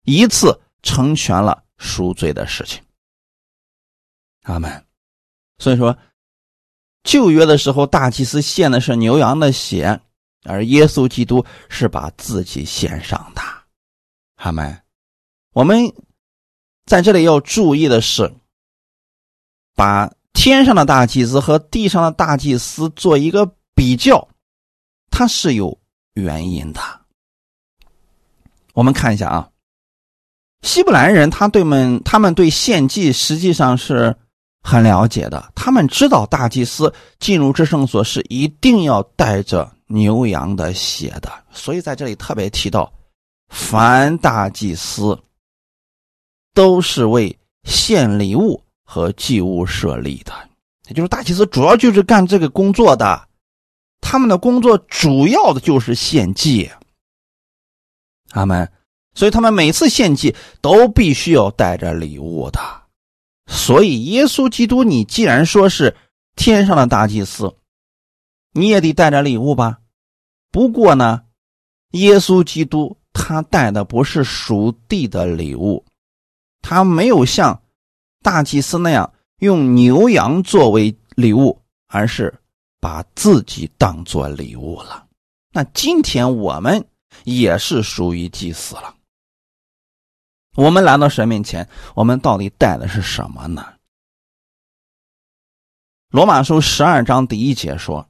[0.05, 2.83] 一次成全了赎罪的事情。
[4.45, 4.83] 阿门。
[5.59, 5.95] 所以说，
[7.09, 9.99] 旧约的时候，大祭司献的是牛羊的血，
[10.45, 13.41] 而耶稣基督是把自己献上的。
[14.37, 14.79] 他们。
[15.55, 15.91] 我们
[16.85, 18.31] 在这里要注意的是，
[19.75, 20.13] 把。
[20.35, 24.29] 天上的大祭司和地上的大祭司做一个比较，
[25.11, 25.77] 它是有
[26.15, 26.81] 原因的。
[28.73, 29.51] 我们看一下啊，
[30.63, 34.15] 希伯兰人他对们他们对献祭实际上是
[34.63, 42.93] 很了解的，他们知道大祭司进入至圣所是一定要带着牛羊的血的，所以在这里特别提到，
[43.49, 45.19] 凡大祭司
[46.55, 48.63] 都是为献礼物。
[48.91, 50.33] 和祭物设立的，
[50.87, 53.29] 也就是大祭司主要就是干这个工作的，
[54.01, 56.71] 他们的工作主要的就是献祭。
[58.31, 58.67] 阿门。
[59.13, 62.59] 所以他们每次献祭都必须要带着礼物的。
[63.49, 65.97] 所以耶稣基督，你既然说是
[66.37, 67.57] 天上的大祭司，
[68.53, 69.79] 你也得带着礼物吧？
[70.53, 71.23] 不过呢，
[71.93, 75.85] 耶稣基督他带的不是属地的礼物，
[76.61, 77.63] 他没有像
[78.23, 82.33] 大祭司那样用牛羊作为礼物，而是
[82.81, 85.07] 把自己当做礼物了。
[85.53, 86.87] 那今天我们
[87.25, 88.95] 也是属于祭司了。
[90.59, 93.65] 我们来到神面前，我们到底带的是什么呢？
[96.11, 98.05] 罗马书十二章第一节说：“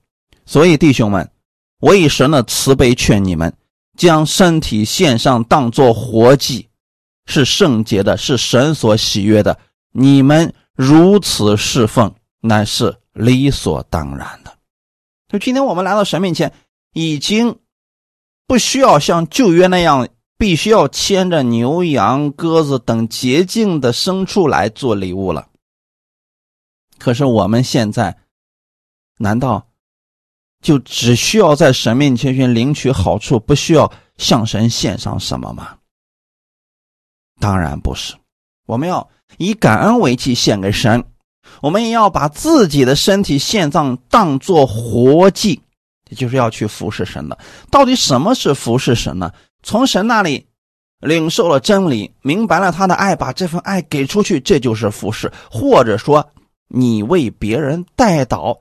[0.47, 1.31] 所以弟兄们，
[1.79, 3.55] 我以神的慈悲劝你们，
[3.99, 6.71] 将身体献上，当作活祭，
[7.27, 9.61] 是圣洁的，是神所喜悦的。
[9.93, 14.57] 你们如此侍奉，乃是理所当然的。”
[15.29, 16.51] 就今天我们来到神面前，
[16.95, 17.59] 已经
[18.47, 20.09] 不需要像旧约那样。
[20.39, 25.49] 必须要牵着牛羊鸽子等洁净的牲畜来做礼物了。
[26.97, 28.17] 可是我们现在，
[29.19, 29.67] 难道
[30.63, 35.77] 就只需要在神面前去领取好处，不需要向神献上什么吗？
[37.41, 38.15] 当然不是，
[38.67, 41.05] 我们要以感恩为祭献给神，
[41.61, 45.61] 我们也要把自己的身体献上，当做活祭，
[46.11, 47.39] 也就是要去服侍神的。
[47.71, 49.33] 到底什么是服侍神呢？
[49.63, 50.47] 从神那里
[51.01, 56.31] 领受了真理，明白了他的爱，把这份爱给出去，这就是服侍；或者说，
[56.69, 58.59] 你为别人代祷，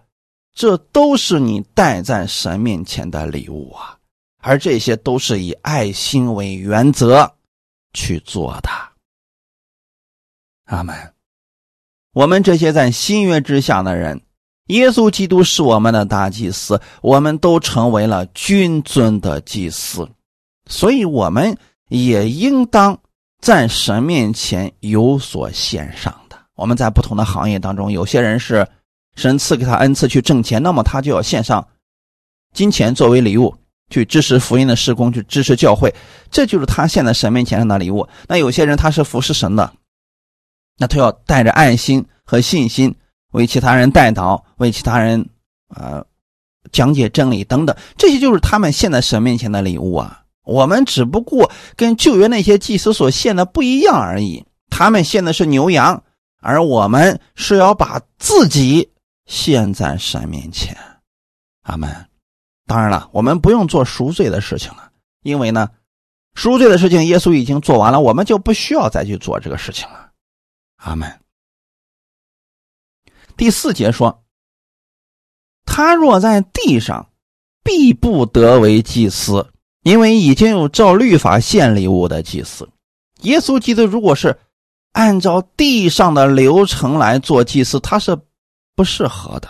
[0.54, 3.98] 这都是你带在神面前的礼物啊。
[4.40, 7.36] 而这些都是以爱心为原则
[7.94, 8.70] 去做的。
[10.66, 10.96] 阿门。
[12.14, 14.22] 我们这些在新约之下的人，
[14.68, 20.08] 耶稣基督是我们的大祭司，我们都成为了君尊的祭司。
[20.68, 21.58] 所以，我们
[21.90, 23.00] 也应当
[23.40, 26.38] 在神面前有所献上的。
[26.56, 28.68] 我们在不同的行业当中，有些人是
[29.16, 31.66] 神赐给他恩赐去挣钱，那么他就要献上
[32.54, 33.56] 金钱作为礼物，
[33.90, 35.94] 去支持福音的施工，去支持教会，
[36.32, 38.08] 这就是他献在神面前上的礼物。
[38.28, 39.72] 那有些人他是服侍神的，
[40.78, 42.94] 那他要带着爱心和信心
[43.32, 45.30] 为其他人带祷，为其他人
[45.70, 46.04] 啊
[46.72, 50.24] 讲解真理等等，这些就是他们献在神面前的礼物啊。
[50.48, 56.02] 我们只不过跟旧约那些祭司所献的不一样而已，他们献的是牛羊，
[56.40, 58.90] 而我们是要把自己
[59.26, 60.76] 献在神面前。
[61.64, 62.08] 阿门。
[62.66, 64.90] 当然了，我们不用做赎罪的事情了，
[65.22, 65.70] 因为呢，
[66.34, 70.12] 赎罪的事情耶稣已经做完了，我们就不需要再去做这个事情了。
[70.78, 71.20] 阿门。
[73.36, 74.24] 第四节说
[75.66, 77.10] ：“他若在地上，
[77.64, 79.46] 必不得为祭司。”
[79.88, 82.68] 因为已经有照律法献礼物的祭司，
[83.22, 84.38] 耶稣基督如果是
[84.92, 88.20] 按照地上的流程来做祭司，他是
[88.76, 89.48] 不适合的。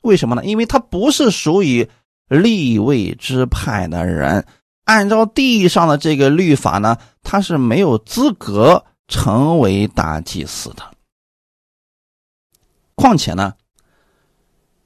[0.00, 0.42] 为什么呢？
[0.46, 1.86] 因为他不是属于
[2.28, 4.46] 立位之派的人，
[4.84, 10.82] 按照地上的这个律法呢，他是没有资格成为大祭司的。
[12.94, 13.52] 况且呢，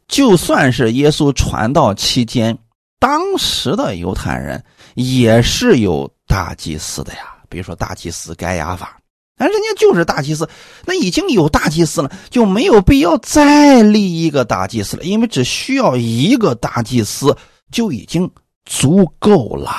[0.09, 2.59] 就算是耶稣传道期间。
[2.99, 8.99] 当时的犹太人也是有大祭司的呀，比如说大祭司该亚法，
[9.39, 10.49] 那人家就是大祭司，
[10.87, 17.37] 那已经有大祭司了，就没有必要再立一个大祭司了，因为只需要一个大祭司
[17.71, 18.31] 就已经
[18.65, 19.71] 足够了。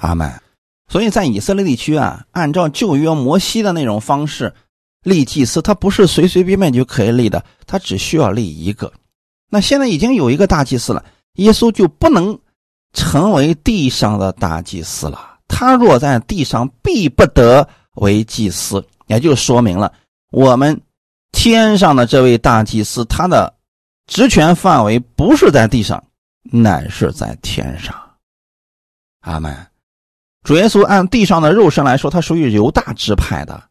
[0.00, 0.32] 阿门。
[0.88, 4.54] 所以在以色列地区啊，按照旧约摩西的那种方式
[5.02, 8.92] 立祭司，他不是随随便便就可以立的，他只需要立一个。
[9.50, 11.04] 那现在已经有一个大祭司了。
[11.34, 12.38] 耶稣就不能
[12.92, 15.38] 成为地上的大祭司了。
[15.48, 17.66] 他若在地上，必不得
[17.96, 18.84] 为祭司。
[19.06, 19.92] 也就说明了，
[20.30, 20.80] 我们
[21.32, 23.52] 天上的这位大祭司，他的
[24.06, 26.02] 职权范围不是在地上，
[26.42, 27.94] 乃是在天上。
[29.20, 29.54] 阿门。
[30.44, 33.62] 主耶稣按地上的肉身来说，他属于犹大支派的，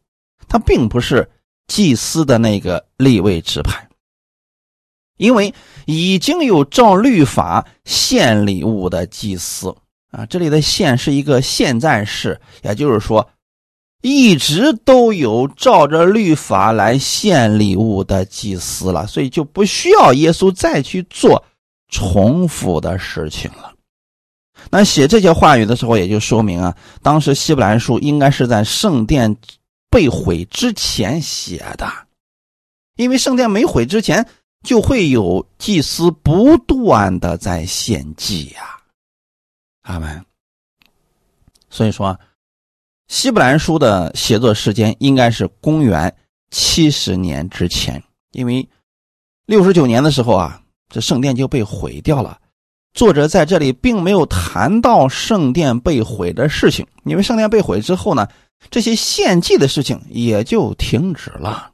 [0.48, 1.28] 他并不是
[1.66, 3.88] 祭司的那个立位支派。
[5.22, 5.54] 因为
[5.86, 9.72] 已经有照律法献礼物的祭司
[10.10, 13.30] 啊，这里的“献”是一个现在式，也就是说，
[14.02, 21.44] 一直都有照着律法来献礼物的祭司了，所以就不需要耶稣再去做
[21.88, 23.72] 重复的事情了。
[24.70, 29.36] 那写这些话语的时候，也就说明啊，当时希伯来书应该是在圣殿
[29.88, 31.88] 被毁之前写的，
[32.96, 34.26] 因为圣殿没毁之前。
[34.62, 38.78] 就会有祭司不断的在献祭呀，
[39.82, 40.24] 阿门。
[41.68, 42.18] 所以说，
[43.08, 46.14] 希伯来书的写作时间应该是公元
[46.50, 48.68] 七十年之前，因为
[49.46, 52.38] 六十九年的时候啊，这圣殿就被毁掉了。
[52.94, 58.28] 作者在这里并没有谈到圣殿被毁的事情，因为圣殿被毁之后呢，
[58.70, 61.71] 这些献祭的事情也就停止了。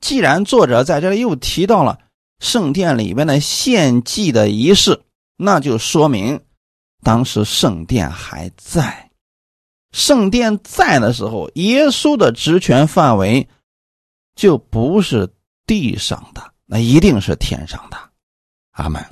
[0.00, 1.98] 既然作者在这里又提到了
[2.38, 5.02] 圣殿里面的献祭的仪式，
[5.36, 6.40] 那就说明
[7.02, 9.10] 当时圣殿还在。
[9.92, 13.48] 圣殿在的时候，耶稣的职权范围
[14.36, 15.28] 就不是
[15.66, 17.96] 地上的，那一定是天上的。
[18.72, 19.04] 阿门。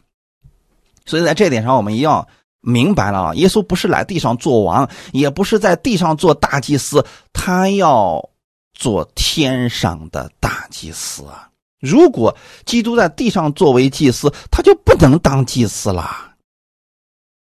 [1.05, 2.29] 所以在这点上，我们一定要
[2.61, 3.35] 明白了啊！
[3.35, 8.31] 耶稣不是来地上做王，也不是在地上做大祭司，他要。
[8.77, 11.51] 做天上的大祭司啊！
[11.81, 16.35] 如果基督在地上作为祭司，他就不能当祭司了，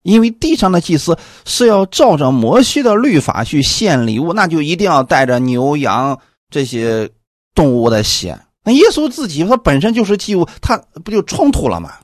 [0.03, 6.19] 因为地上的祭司是要照着摩西的律法去献礼物，那就一定要带着牛羊
[6.51, 7.11] 这些
[7.55, 8.41] 动物的血。
[8.64, 11.99] 那耶稣自己他本身就是祭物，他不就冲突了吗？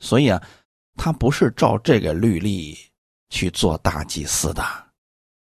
[0.00, 0.42] 所以啊，
[0.96, 2.76] 他不是照这个律例
[3.30, 4.64] 去做大祭司的，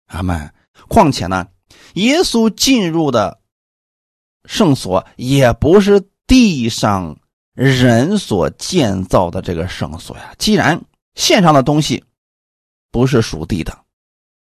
[0.06, 0.52] 阿门。
[0.88, 1.46] 况且呢？
[1.96, 3.40] 耶稣进入的
[4.44, 7.18] 圣所也不是地上
[7.54, 10.34] 人所建造的这个圣所呀。
[10.36, 10.78] 既然
[11.14, 12.04] 线上的东西
[12.90, 13.78] 不是属地的，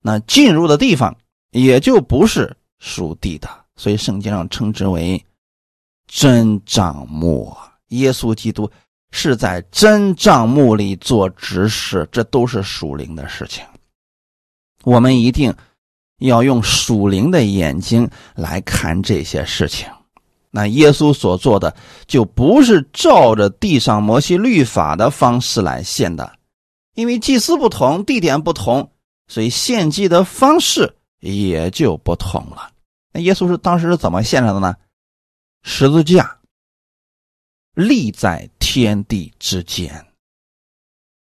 [0.02, 1.14] 那进入的地方
[1.52, 3.50] 也就不是属地的。
[3.76, 5.22] 所以圣经上称之为
[6.08, 7.54] 真帐幕。
[7.90, 8.72] 耶稣基督
[9.12, 13.66] 是在真帐幕里做执事，这都是属灵的事情。
[14.84, 15.54] 我们一定。
[16.28, 19.90] 要用属灵的眼睛来看这些事情，
[20.52, 21.76] 那耶稣所做的
[22.08, 26.38] 就不是照着地上摩西律法的方式来献的，
[26.96, 28.92] 因为祭司不同，地点不同，
[29.28, 32.72] 所以献祭的方式也就不同了。
[33.12, 34.76] 那耶稣是当时是怎么献上的呢？
[35.64, 36.40] 十字架
[37.74, 40.06] 立在天地之间，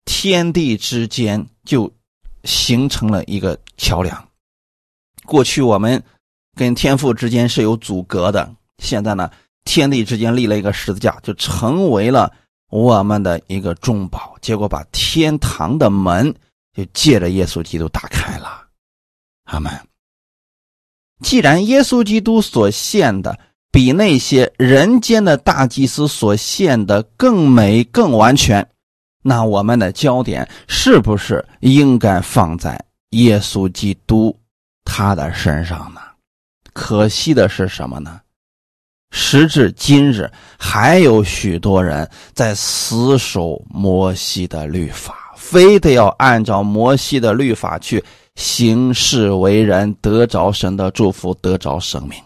[0.04, 1.92] 天地之间就
[2.44, 4.28] 形成了一个桥梁。
[5.24, 6.02] 过去我们
[6.56, 9.30] 跟天父之间是有阻隔的，现在呢，
[9.64, 12.32] 天地之间立了一个十字架，就成为了
[12.70, 14.36] 我们的一个中保。
[14.40, 16.34] 结果把天堂的门
[16.76, 18.66] 就借着耶稣基督打开了。
[19.44, 19.72] 阿门。
[21.22, 23.38] 既然耶稣基督所献的
[23.70, 28.68] 比那些人间的大祭司所献的更美、更完全，
[29.22, 34.36] 那我们的焦点是不是应该放在耶稣基督？
[34.84, 36.00] 他的身上呢？
[36.72, 38.20] 可惜的是什么呢？
[39.10, 48.02] 时至今日，还有许多人在死守摩西的律法，非得要按照摩西的律法去
[48.36, 52.18] 行事为人，得着神的祝福，得着生命。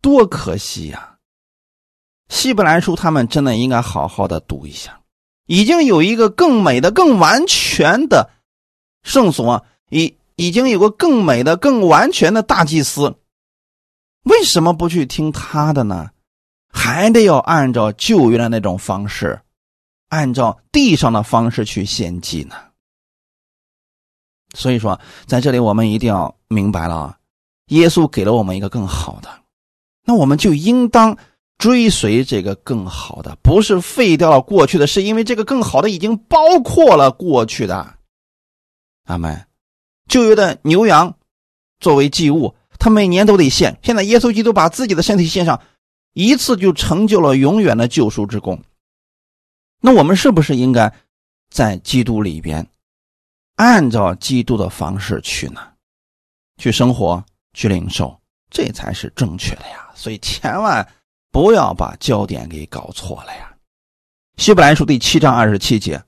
[0.00, 1.16] 多可惜呀！
[2.28, 5.00] 希伯来书他们真的应该好好的读一下，
[5.46, 8.30] 已经有一个更美的、更完全的
[9.02, 10.14] 圣所，已。
[10.36, 13.14] 已经有个更美的、更完全的大祭司，
[14.24, 16.10] 为什么不去听他的呢？
[16.68, 19.40] 还得要按照旧约的那种方式，
[20.08, 22.56] 按照地上的方式去献祭呢？
[24.54, 27.18] 所以说，在这里我们一定要明白了啊，
[27.66, 29.28] 耶稣给了我们一个更好的，
[30.04, 31.16] 那我们就应当
[31.58, 37.98] 追随这个更好的，不是废掉了过去的，是因为这个更好的已经包括了过去的。
[39.04, 39.46] 阿门。
[40.06, 41.16] 旧约的牛羊
[41.80, 43.78] 作为祭物，他每年都得献。
[43.82, 45.60] 现在耶稣基督把自己的身体献上，
[46.12, 48.62] 一次就成就了永远的救赎之功。
[49.80, 50.92] 那我们是不是应该
[51.50, 52.66] 在基督里边，
[53.56, 55.60] 按照基督的方式去呢？
[56.58, 58.18] 去生活，去领受，
[58.50, 59.90] 这才是正确的呀。
[59.94, 60.86] 所以千万
[61.30, 63.52] 不要把焦点给搞错了呀。
[64.36, 66.02] 希伯来书第七章二十七节，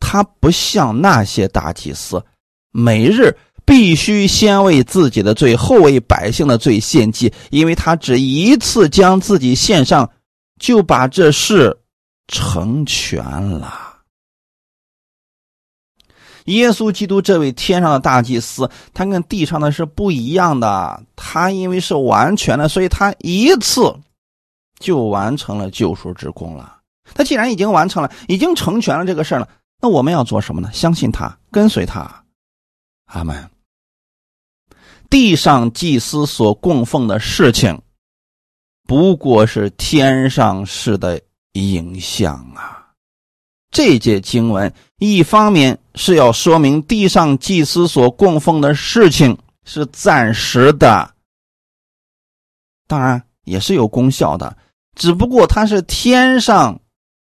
[0.00, 2.24] 他不像那些大祭司。
[2.72, 10.10] 每日必须先为自己的罪，后为百姓的罪献祭，因为他只一次将自己献上，
[10.58, 11.78] 就把这事
[12.26, 13.90] 成全了。
[16.46, 21.00] 耶稣基督这位天上的大祭司，他跟地上的是不一样的。
[21.14, 23.94] 他因为是完全的，所以他一次
[24.80, 26.78] 就完成了救赎之功了。
[27.14, 29.48] 他既然已经完成了，已经成全了这个事了，
[29.80, 30.68] 那我们要做什么呢？
[30.72, 32.21] 相信他，跟随他。
[33.12, 33.50] 阿门。
[35.08, 37.80] 地上祭司所供奉的事情，
[38.88, 41.20] 不过是天上事的
[41.52, 42.78] 影像啊！
[43.70, 51.14] 这节经文一方面是要说明地上祭司所供奉的事情是暂时的，
[52.86, 54.56] 当然也是有功效的，
[54.94, 56.80] 只不过它是天上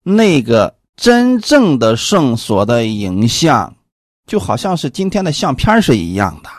[0.03, 3.75] 那个真正的圣所的影像，
[4.25, 6.49] 就好像是今天的相片是一样的。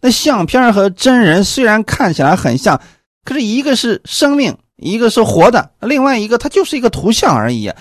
[0.00, 2.80] 那相片和真人虽然看起来很像，
[3.24, 7.72] 可是一个是生命，一个是活的，另外一个它就是一个图像而已。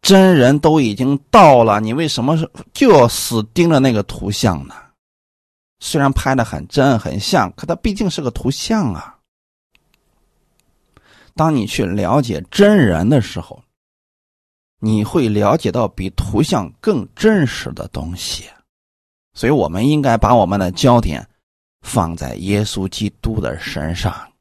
[0.00, 2.38] 真人都已经到了，你为什么
[2.72, 4.74] 就要死盯着那个图像呢？
[5.80, 9.16] 虽然拍的很真很像，可它毕竟是个图像啊。
[11.34, 13.60] 当你去了解真人的时候，
[14.80, 18.44] 你会了解到比图像更真实的东西。
[19.34, 21.28] 所以，我们应该把我们的焦点
[21.82, 24.32] 放在耶稣基督的身上。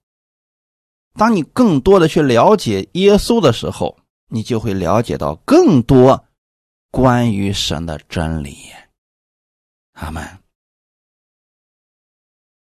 [1.16, 3.98] 当你更多的去了解耶稣的时候，
[4.30, 6.26] 你就会了解到更多
[6.92, 8.58] 关于神的真理。
[9.94, 10.24] 阿门。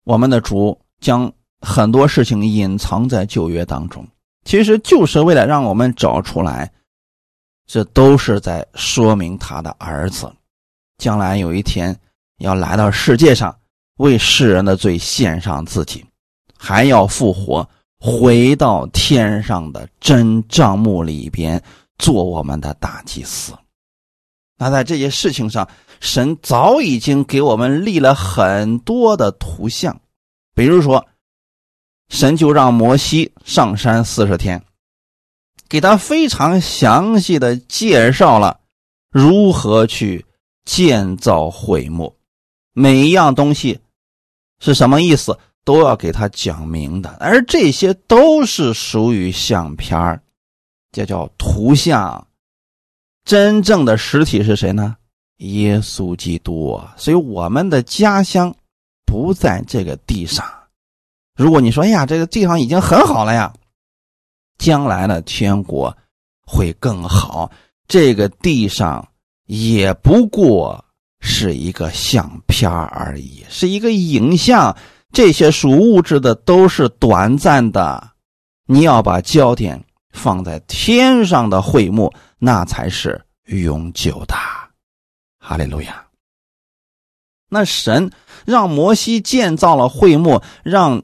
[0.05, 4.07] 我们的主将很多事情隐藏在旧约当中，
[4.45, 6.73] 其实就是为了让我们找出来，
[7.67, 10.33] 这都是在说明他的儿子
[10.99, 11.99] 将来有一天。
[12.39, 13.57] 要来到世界上，
[13.99, 16.05] 为世人的罪献上自己，
[16.59, 17.67] 还要复活，
[18.01, 21.63] 回到天上的真账目里边
[21.97, 23.53] 做我们的大祭司。
[24.59, 25.69] 那在这些事情上，
[26.01, 30.01] 神早已经给我们立了很多的图像，
[30.57, 31.07] 比如说，
[32.09, 34.61] 神就让摩西上山四十天，
[35.75, 38.61] 给他非常详细的介绍了
[39.11, 40.25] 如何去
[40.65, 42.15] 建造会幕。
[42.73, 43.81] 每一样东西
[44.61, 50.23] 是什么意思，都要给他讲明的，而这些都是属于相片儿，
[50.93, 52.25] 这叫图像。
[53.25, 54.97] 真正的实体是谁呢？
[55.39, 56.81] 耶稣基督。
[56.97, 58.55] 所以我们的家乡
[59.05, 60.49] 不在这个地上。
[61.35, 63.53] 如果你说，哎呀，这个地方已经很好了呀，
[64.59, 65.97] 将来的天国
[66.47, 67.51] 会更好。
[67.87, 69.07] 这个地上
[69.47, 70.85] 也不过。
[71.27, 74.77] 是一个相片而已，是一个影像。
[75.11, 78.11] 这些属物质的都是短暂的，
[78.67, 84.35] 你要把焦点放在天上的会幕，那才是永久的。
[85.39, 86.05] 哈利路亚。
[87.49, 88.11] 那神
[88.45, 91.03] 让摩西建造了会幕，让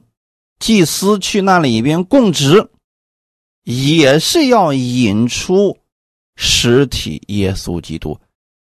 [0.59, 2.69] 祭司去那里边供职，
[3.63, 5.77] 也是要引出
[6.35, 8.17] 实体耶稣基督。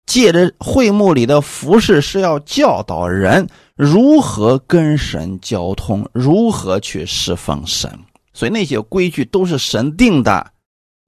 [0.05, 7.87] 借着会幕里的服饰，是要教导人如何跟神交通，如何去侍奉神。
[8.33, 10.51] 所以那些规矩都是神定的，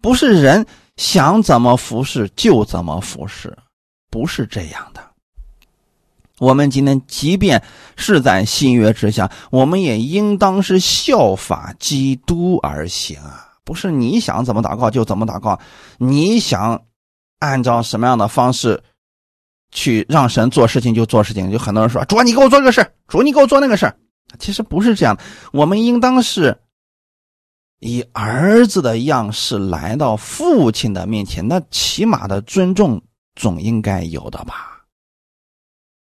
[0.04, 0.64] 不是人
[0.98, 3.58] 想怎么服侍就怎么服侍，
[4.12, 5.02] 不是这样的。
[6.38, 7.64] 我们今天即便
[7.96, 13.51] 是在新约之下，我们也应当是效法基督而行啊！
[13.72, 15.58] 不是你想怎么祷告就怎么祷告，
[15.98, 16.84] 你想
[17.40, 18.84] 按照什么样的方式。
[19.74, 23.90] 去让神做事情就做事情，就很多人说主你给我做这个事主你给我做那个事
[24.38, 26.60] 其实不是这样的，我们应当是
[27.80, 33.02] 以儿子的样式来到父亲的面前，那起码的尊重
[33.36, 34.84] 总应该有的吧？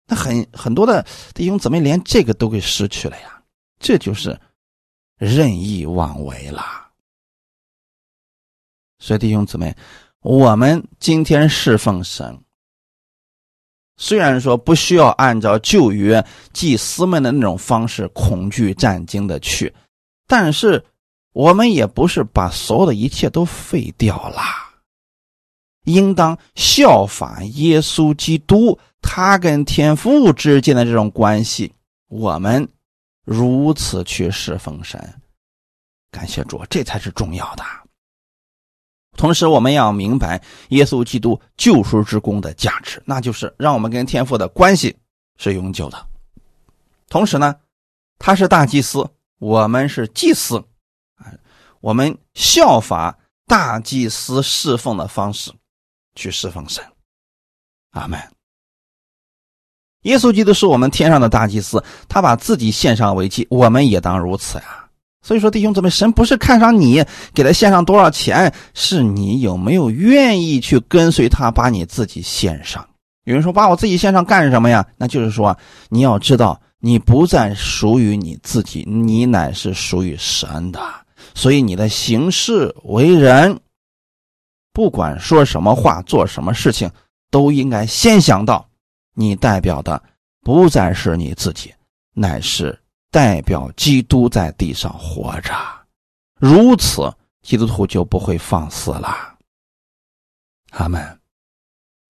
[0.05, 3.41] 那很很多的弟兄姊妹连这个都给失去了呀，
[3.79, 4.37] 这就是
[5.17, 6.84] 任意妄为了。
[8.99, 9.75] 所以弟兄姊妹，
[10.21, 12.39] 我们今天侍奉神。
[13.97, 19.73] 虽然说不需要按照旧约祭司们的那种方式恐惧战惊的去，
[20.27, 20.83] 但是
[21.31, 24.73] 我们也不是把所有的一切都废掉啦，
[25.85, 31.71] 应当效法耶稣基督，他跟天父之间的这种关系，
[32.09, 32.67] 我们
[33.23, 35.21] 如此去侍奉神，
[36.11, 37.63] 感谢主，这才是重要的。
[39.15, 44.95] 同时，我们要明白耶稣基督救赎之功的价值，那就是让我们跟天父的关系
[45.37, 46.05] 是永久的。
[47.07, 47.55] 同时呢，
[48.19, 49.09] 他是大祭司，
[49.39, 50.57] 我们是祭司，
[51.17, 51.31] 啊，
[51.79, 55.51] 我们效法大祭司侍奉的方式
[56.15, 56.83] 去侍奉神。
[57.91, 58.19] 阿门。
[60.01, 64.84] 耶稣基督是我们天上的大祭司，他把自己献上为祭，我们也当如此呀。
[65.25, 67.03] 所以说，弟兄姊妹，神不是看上你
[67.33, 72.87] 给他献上多少钱，是你有没有愿意去跟随他，把你自己献上。
[73.23, 74.85] 有人说把我自己献上干什么呀？
[74.97, 75.57] 那就是说，
[75.89, 80.79] 你要知道，你不再属于你自己，你乃是属于神的。
[81.33, 83.59] 所以你的行事为人，
[84.73, 86.87] 不管说什么话，做什么事情，
[87.31, 88.69] 都应该先想到，
[89.15, 89.99] 你代表的
[90.43, 91.73] 不再是你自己，
[92.13, 92.77] 乃是
[93.15, 95.53] 代表基督在地上活着。
[96.37, 97.09] 如此，
[97.43, 99.15] 基督徒就不会放肆了。
[100.71, 101.01] 阿门。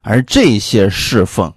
[0.02, 1.54] 而这些侍奉，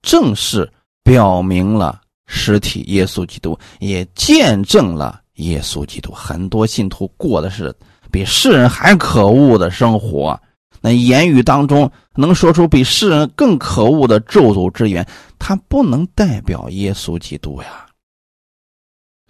[0.00, 0.66] 正是
[1.02, 6.10] 表明了实体耶稣基督，也见证了耶稣基督。
[6.10, 7.76] 很多信徒过的是
[8.10, 10.40] 比世人还可恶的生活，
[10.80, 15.06] 那言语当中能说出比世人更可恶的咒诅之言，
[15.38, 17.86] 他不能代表耶稣基督呀。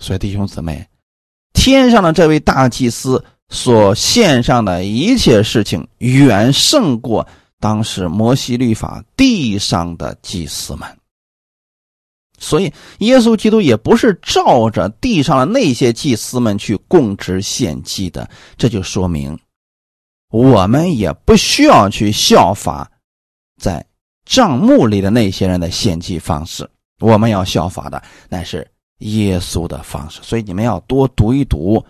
[0.01, 0.85] 所以，弟兄姊妹，
[1.53, 7.25] 天上的这位大祭司所献上的一切事情，远胜过。
[7.63, 10.89] 当时摩西律法地上的祭司们，
[12.39, 19.39] 所以耶稣基督也不是照着地上的那些祭司们去供职献祭的，这就说明
[20.31, 22.91] 我们也不需要去效法
[23.61, 23.85] 在
[24.25, 26.67] 账目里的那些人的献祭方式，
[27.01, 28.67] 我们要效法的乃是
[29.01, 30.21] 耶稣的方式。
[30.23, 31.85] 所以你们要多读一读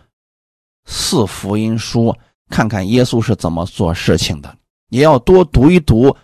[0.87, 2.15] 四福音书，
[2.49, 4.57] 看看耶稣是怎么做事情的。
[4.89, 6.17] 也要多读一读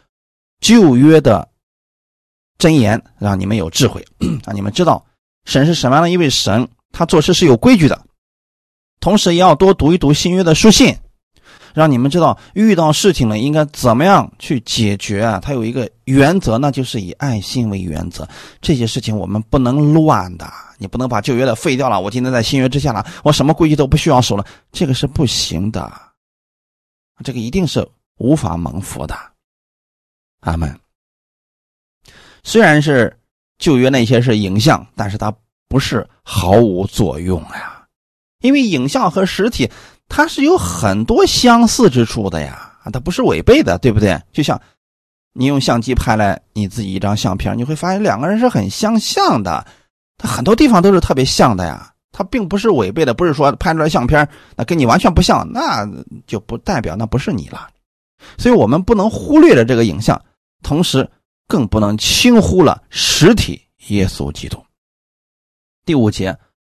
[0.61, 1.49] 旧约的
[2.59, 4.05] 箴言，让你们有智慧，
[4.45, 5.05] 让你们知道
[5.45, 8.05] 神是什么样的一位神，他做事是有规矩的。
[8.99, 10.97] 同时，也要多读一读新约的书信，
[11.77, 15.39] 让你们知道遇到事情了应该怎么样去解决啊。
[15.39, 18.27] 他有一个原则，那就是以爱心为原则。
[18.61, 22.01] 这些事情我们不能乱的，你不能把旧约的废掉了。
[22.01, 25.93] 我今天在新约之下了，我什么规矩都不需要守了，这个是不行的。
[27.23, 27.87] 这个一定是。
[28.19, 29.15] 无法蒙福的，
[30.41, 30.81] 阿门。
[32.43, 33.15] 虽然是
[33.59, 35.31] 旧约那些是影像，但是它
[35.69, 37.87] 不是毫无作用呀。
[38.41, 39.71] 因为影像和实体
[40.09, 44.21] 它是有很多相似之处的呀，它不是违背的，对不对？
[44.33, 44.61] 就像
[45.33, 49.67] 你用相机拍来你自己一张相片，你会发现两个人是很相像的，
[50.17, 51.93] 它很多地方都是特别像的呀。
[52.13, 54.27] 它并不是违背的，不是说拍出来相片
[54.57, 55.87] 那跟你完全不像，那
[56.27, 57.69] 就不代表那不是你了。
[58.39, 60.19] 所以我们不能忽略了这个影像，
[60.63, 61.07] 同时
[61.47, 64.59] 更不能轻忽了实体耶稣基督。
[65.85, 66.35] 第五节，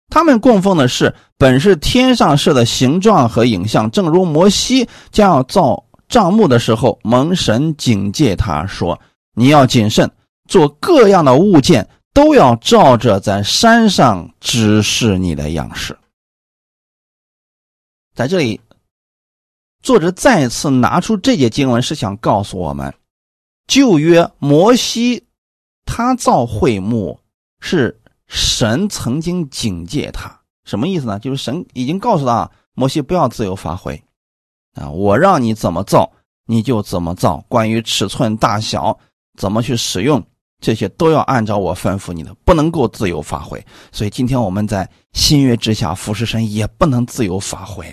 [0.09, 8.99] 他们供奉的是本是天上设的形状和影像，正如摩西将要造帐幕的时候，蒙神警戒他说
[9.35, 10.09] ：“你要谨慎，
[10.49, 15.97] 做各样的物件，都要照着在山上指示你的样式。”
[18.15, 18.59] 在这里。
[19.83, 22.93] 作者再次拿出这节经文，是想告诉我们：
[23.67, 25.23] 旧约摩西
[25.85, 27.17] 他造会幕，
[27.61, 27.97] 是
[28.27, 31.17] 神曾经警戒他，什么意思呢？
[31.19, 34.01] 就是神已经告诉他，摩西不要自由发挥
[34.73, 36.11] 啊，我让你怎么造
[36.45, 38.97] 你就怎么造，关于尺寸大小
[39.37, 40.21] 怎么去使用，
[40.59, 43.63] 这些都要按照我吩咐你的，不能够自由发挥。
[43.91, 47.85] 所以今天我们在新约之下服侍神，也不能自由发挥，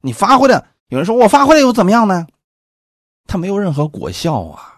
[0.00, 0.66] 你发挥的。
[0.88, 2.26] 有人说我发挥了又怎么样呢？
[3.26, 4.71] 他没有任何果效啊！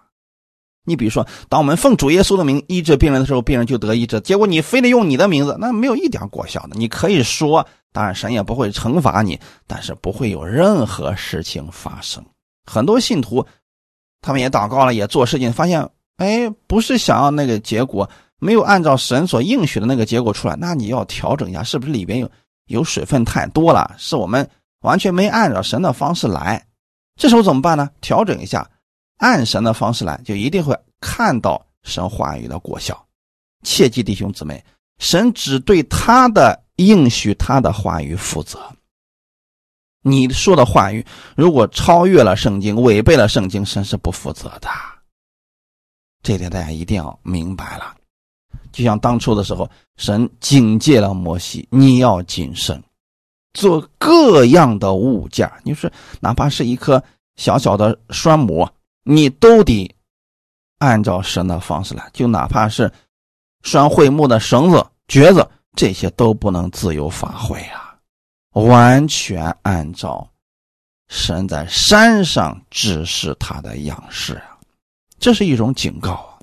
[0.85, 4.21] 你比如说，当我们奉主耶稣的名医治病人的时候，病人就得医治。
[4.21, 6.71] 结果你非得用你的名字，那没有一点果效的。
[6.73, 12.25] 你可以说，当然神也不会惩罚你，但是不会有任何事情发生。
[12.71, 13.45] 很多信徒，
[14.21, 18.09] 他们也祷告了，也做事情，发现哎，不是想要那个结果，
[18.39, 22.31] 没有按照神所应许的那个结果出来，那你要调整一下，是不是里边有
[22.67, 23.95] 有水分太多了？
[23.99, 24.49] 是我们。
[24.81, 26.63] 完全没按照神的方式来，
[27.17, 27.89] 这时候怎么办呢？
[28.03, 28.69] 调整一下，
[29.19, 33.01] 按神的方式来，就一定会看到神话语的果效。
[33.63, 34.63] 切记，弟兄姊妹，
[34.99, 38.59] 神只对他的应许、他的话语负责。
[40.03, 41.05] 你说的话语
[41.35, 44.69] 如果超越了圣经、违背了圣经，神是不负责的。
[46.23, 47.95] 这点大家一定要明白了。
[48.73, 52.83] 就像当初的时候，神警戒了摩西：“你要谨慎。”
[53.55, 55.89] 做各样的物件，你说
[56.21, 57.03] 哪怕是一颗
[57.37, 58.69] 小小的栓模，
[59.05, 59.95] 你都得
[60.79, 62.11] 按照神的方式来。
[62.13, 62.93] 就哪怕是
[63.63, 67.97] 拴会木的绳子、橛子，这些都不能自由发挥啊！
[68.51, 70.29] 完全按照
[71.09, 74.59] 神在山上指示他的样式啊！
[75.19, 76.39] 这是一种警告啊！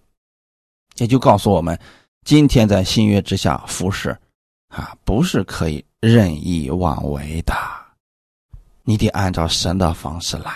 [0.95, 1.77] 也就告诉我们，
[2.25, 4.17] 今天在新约之下服侍
[4.69, 5.83] 啊，不是可以。
[6.01, 7.53] 任意妄为的，
[8.81, 10.51] 你得按照神的方式来。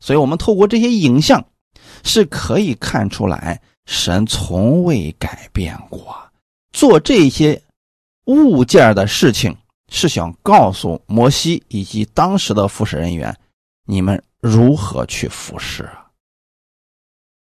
[0.00, 1.44] 所以，我们透过这些影像，
[2.04, 6.16] 是可以看出来神从未改变过。
[6.72, 7.60] 做这些
[8.26, 9.56] 物件的事情，
[9.90, 13.36] 是想告诉摩西以及当时的服侍人员，
[13.86, 16.06] 你们如何去服侍啊。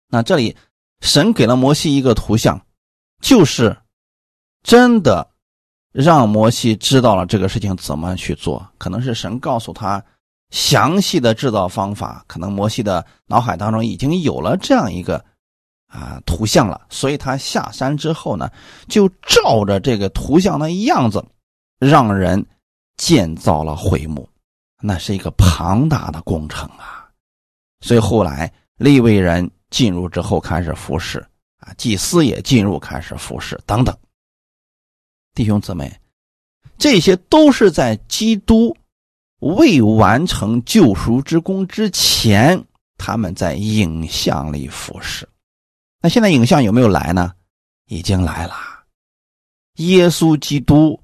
[0.10, 0.56] 那这里
[1.02, 2.60] 神给了摩西一个图像，
[3.22, 3.78] 就是
[4.64, 5.32] 真的
[5.92, 8.68] 让摩西知道了这个事情怎么去做。
[8.78, 10.04] 可能是神告诉他
[10.54, 15.18] 详细的制造方法，可能摩西的脑海当中已经有了这样一个
[15.88, 18.52] 啊图像了，所以他下山之后呢，
[18.88, 21.26] 就照着这个图像的样子，
[21.80, 22.46] 让人
[22.98, 24.30] 建造了会幕。
[24.80, 27.10] 那是一个庞大的工程啊，
[27.82, 31.26] 所以后来利未人进入之后开始服侍
[31.58, 33.98] 啊，祭司也进入开始服侍等等。
[35.34, 35.92] 弟兄姊妹，
[36.78, 38.76] 这些都是在基督
[39.44, 42.64] 未完成救赎之功之前，
[42.98, 45.28] 他们在影像里服侍。
[46.02, 47.34] 那现在影像有没有来呢？
[47.88, 48.56] 已经来了，
[49.76, 51.00] 耶稣基督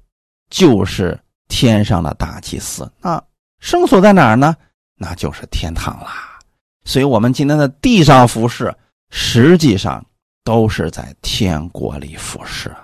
[0.48, 1.18] 就是
[1.48, 3.22] 天上的大祭司那。
[3.60, 4.56] 圣所在哪儿呢？
[4.94, 6.38] 那就是天堂啦。
[6.84, 8.74] 所以，我们今天的地上服饰，
[9.10, 10.02] 实际上
[10.44, 12.74] 都是在天国里服侍。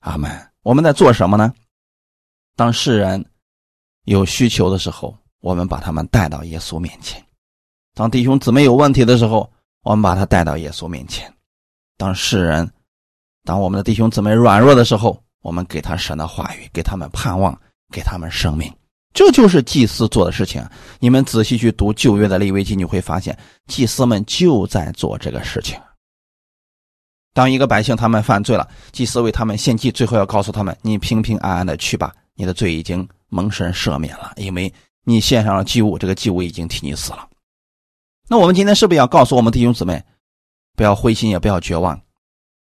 [0.00, 0.30] 阿门。
[0.62, 1.52] 我们在做什么呢？
[2.54, 3.24] 当世人
[4.10, 7.22] 有需求的时候，我们把他们带到耶稣面前；
[7.94, 9.48] 当弟兄姊妹有问题的时候，
[9.84, 11.30] 我们把他带到耶稣面前；
[11.96, 12.68] 当世人，
[13.44, 17.56] 当我们的弟兄姊妹软弱的时候，我们给他神的话语，给他们盼望，
[17.92, 18.68] 给他们生命。
[19.14, 20.60] 这就是祭司做的事情。
[20.98, 23.38] 你们仔细去读旧约的利未记，你会发现
[23.68, 25.78] 祭司们就在做这个事情。
[27.32, 34.72] 当一个百姓他们犯罪了，祭司为他们献祭，最后要告诉他们：“你平平安安的去吧，你的罪已经蒙神赦免了，因为
[35.04, 37.26] 你献上了祭物，这个祭物已经替你死了。”
[38.28, 40.04] 那我们今天是不是要告诉我们弟兄姊妹，
[40.76, 41.98] 不要灰心，也不要绝望？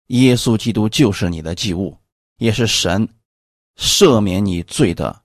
[0.08, 1.96] 耶稣基督就是你的祭物，
[2.36, 3.08] 也是神
[3.78, 5.22] 赦免你罪的。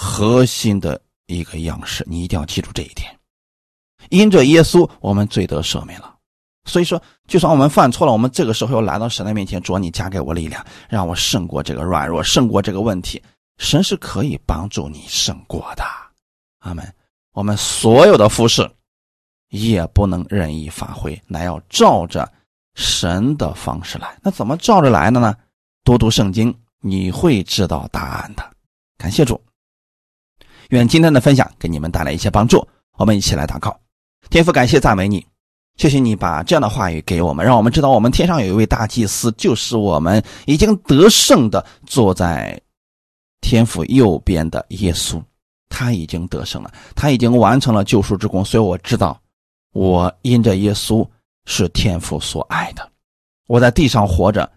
[0.00, 3.18] 核心的一个样式，你一定要记住这一点。
[4.10, 6.14] 因着耶稣，我们罪得赦免了。
[6.66, 13.20] 所以说，就算我们犯错了，我们这个时候要来到神的面前，主，你加给我力量，让我胜过这个软弱，胜过这个问题。
[13.58, 15.84] 神是可以帮助你胜过的。
[16.60, 16.94] 阿门。
[17.32, 18.68] 我们所有的服饰
[19.50, 22.28] 也不能任意发挥，乃要照着
[22.74, 24.18] 神的方式来。
[24.22, 25.36] 那怎么照着来的呢？
[25.84, 28.42] 多读圣经，你会知道答案的。
[28.96, 29.40] 感谢主。
[30.70, 32.66] 愿今天的分享给你们带来一些帮助。
[32.96, 33.78] 我们一起来祷告，
[34.28, 35.24] 天父，感谢赞美你，
[35.76, 42.60] 谢谢你把这样的话语给我们，让我们知道我们天上有一位大祭司，就是我们已经得胜的坐在
[43.40, 45.22] 天父右边的耶稣，
[45.68, 48.44] 他已经得胜了，他已经完成了救赎之功。
[48.44, 49.20] 所以我知道，
[49.72, 51.06] 我因着耶稣
[51.46, 52.90] 是天父所爱的，
[53.46, 54.50] 我在地上活着，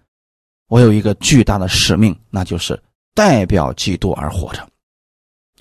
[0.67, 2.81] 我有一个巨大的使命，那就是
[3.13, 4.67] 代表基督而活着。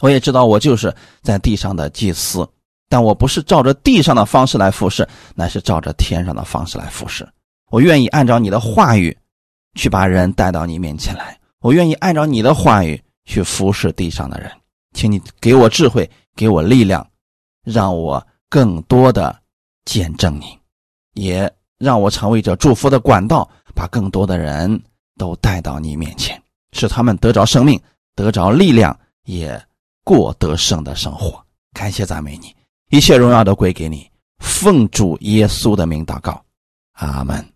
[0.01, 2.49] 我也知道，我就是在地上的祭司，
[2.89, 7.29] 但我不是照着地上的方式来服侍，乃是照着天上的方式来服侍。
[7.71, 9.17] 我愿意按照你的话语，
[9.75, 11.39] 去把人带到你面前来。
[11.61, 14.51] 我愿意按照你的话语去服侍地上的人，
[14.93, 17.07] 请你给我智慧，给我力量，
[17.65, 19.39] 让我更多的
[19.85, 20.59] 见证你，
[21.15, 24.83] 也让我成为这祝福的管道，把更多的人
[25.17, 26.43] 都带到你面前，
[26.73, 27.81] 使他们得着生命，
[28.15, 29.61] 得着力量，也。
[30.03, 31.41] 过得胜的生活，
[31.73, 32.53] 感谢赞美你，
[32.89, 34.11] 一切荣耀都归给你。
[34.39, 36.43] 奉主耶稣的名祷告，
[36.95, 37.47] 阿门。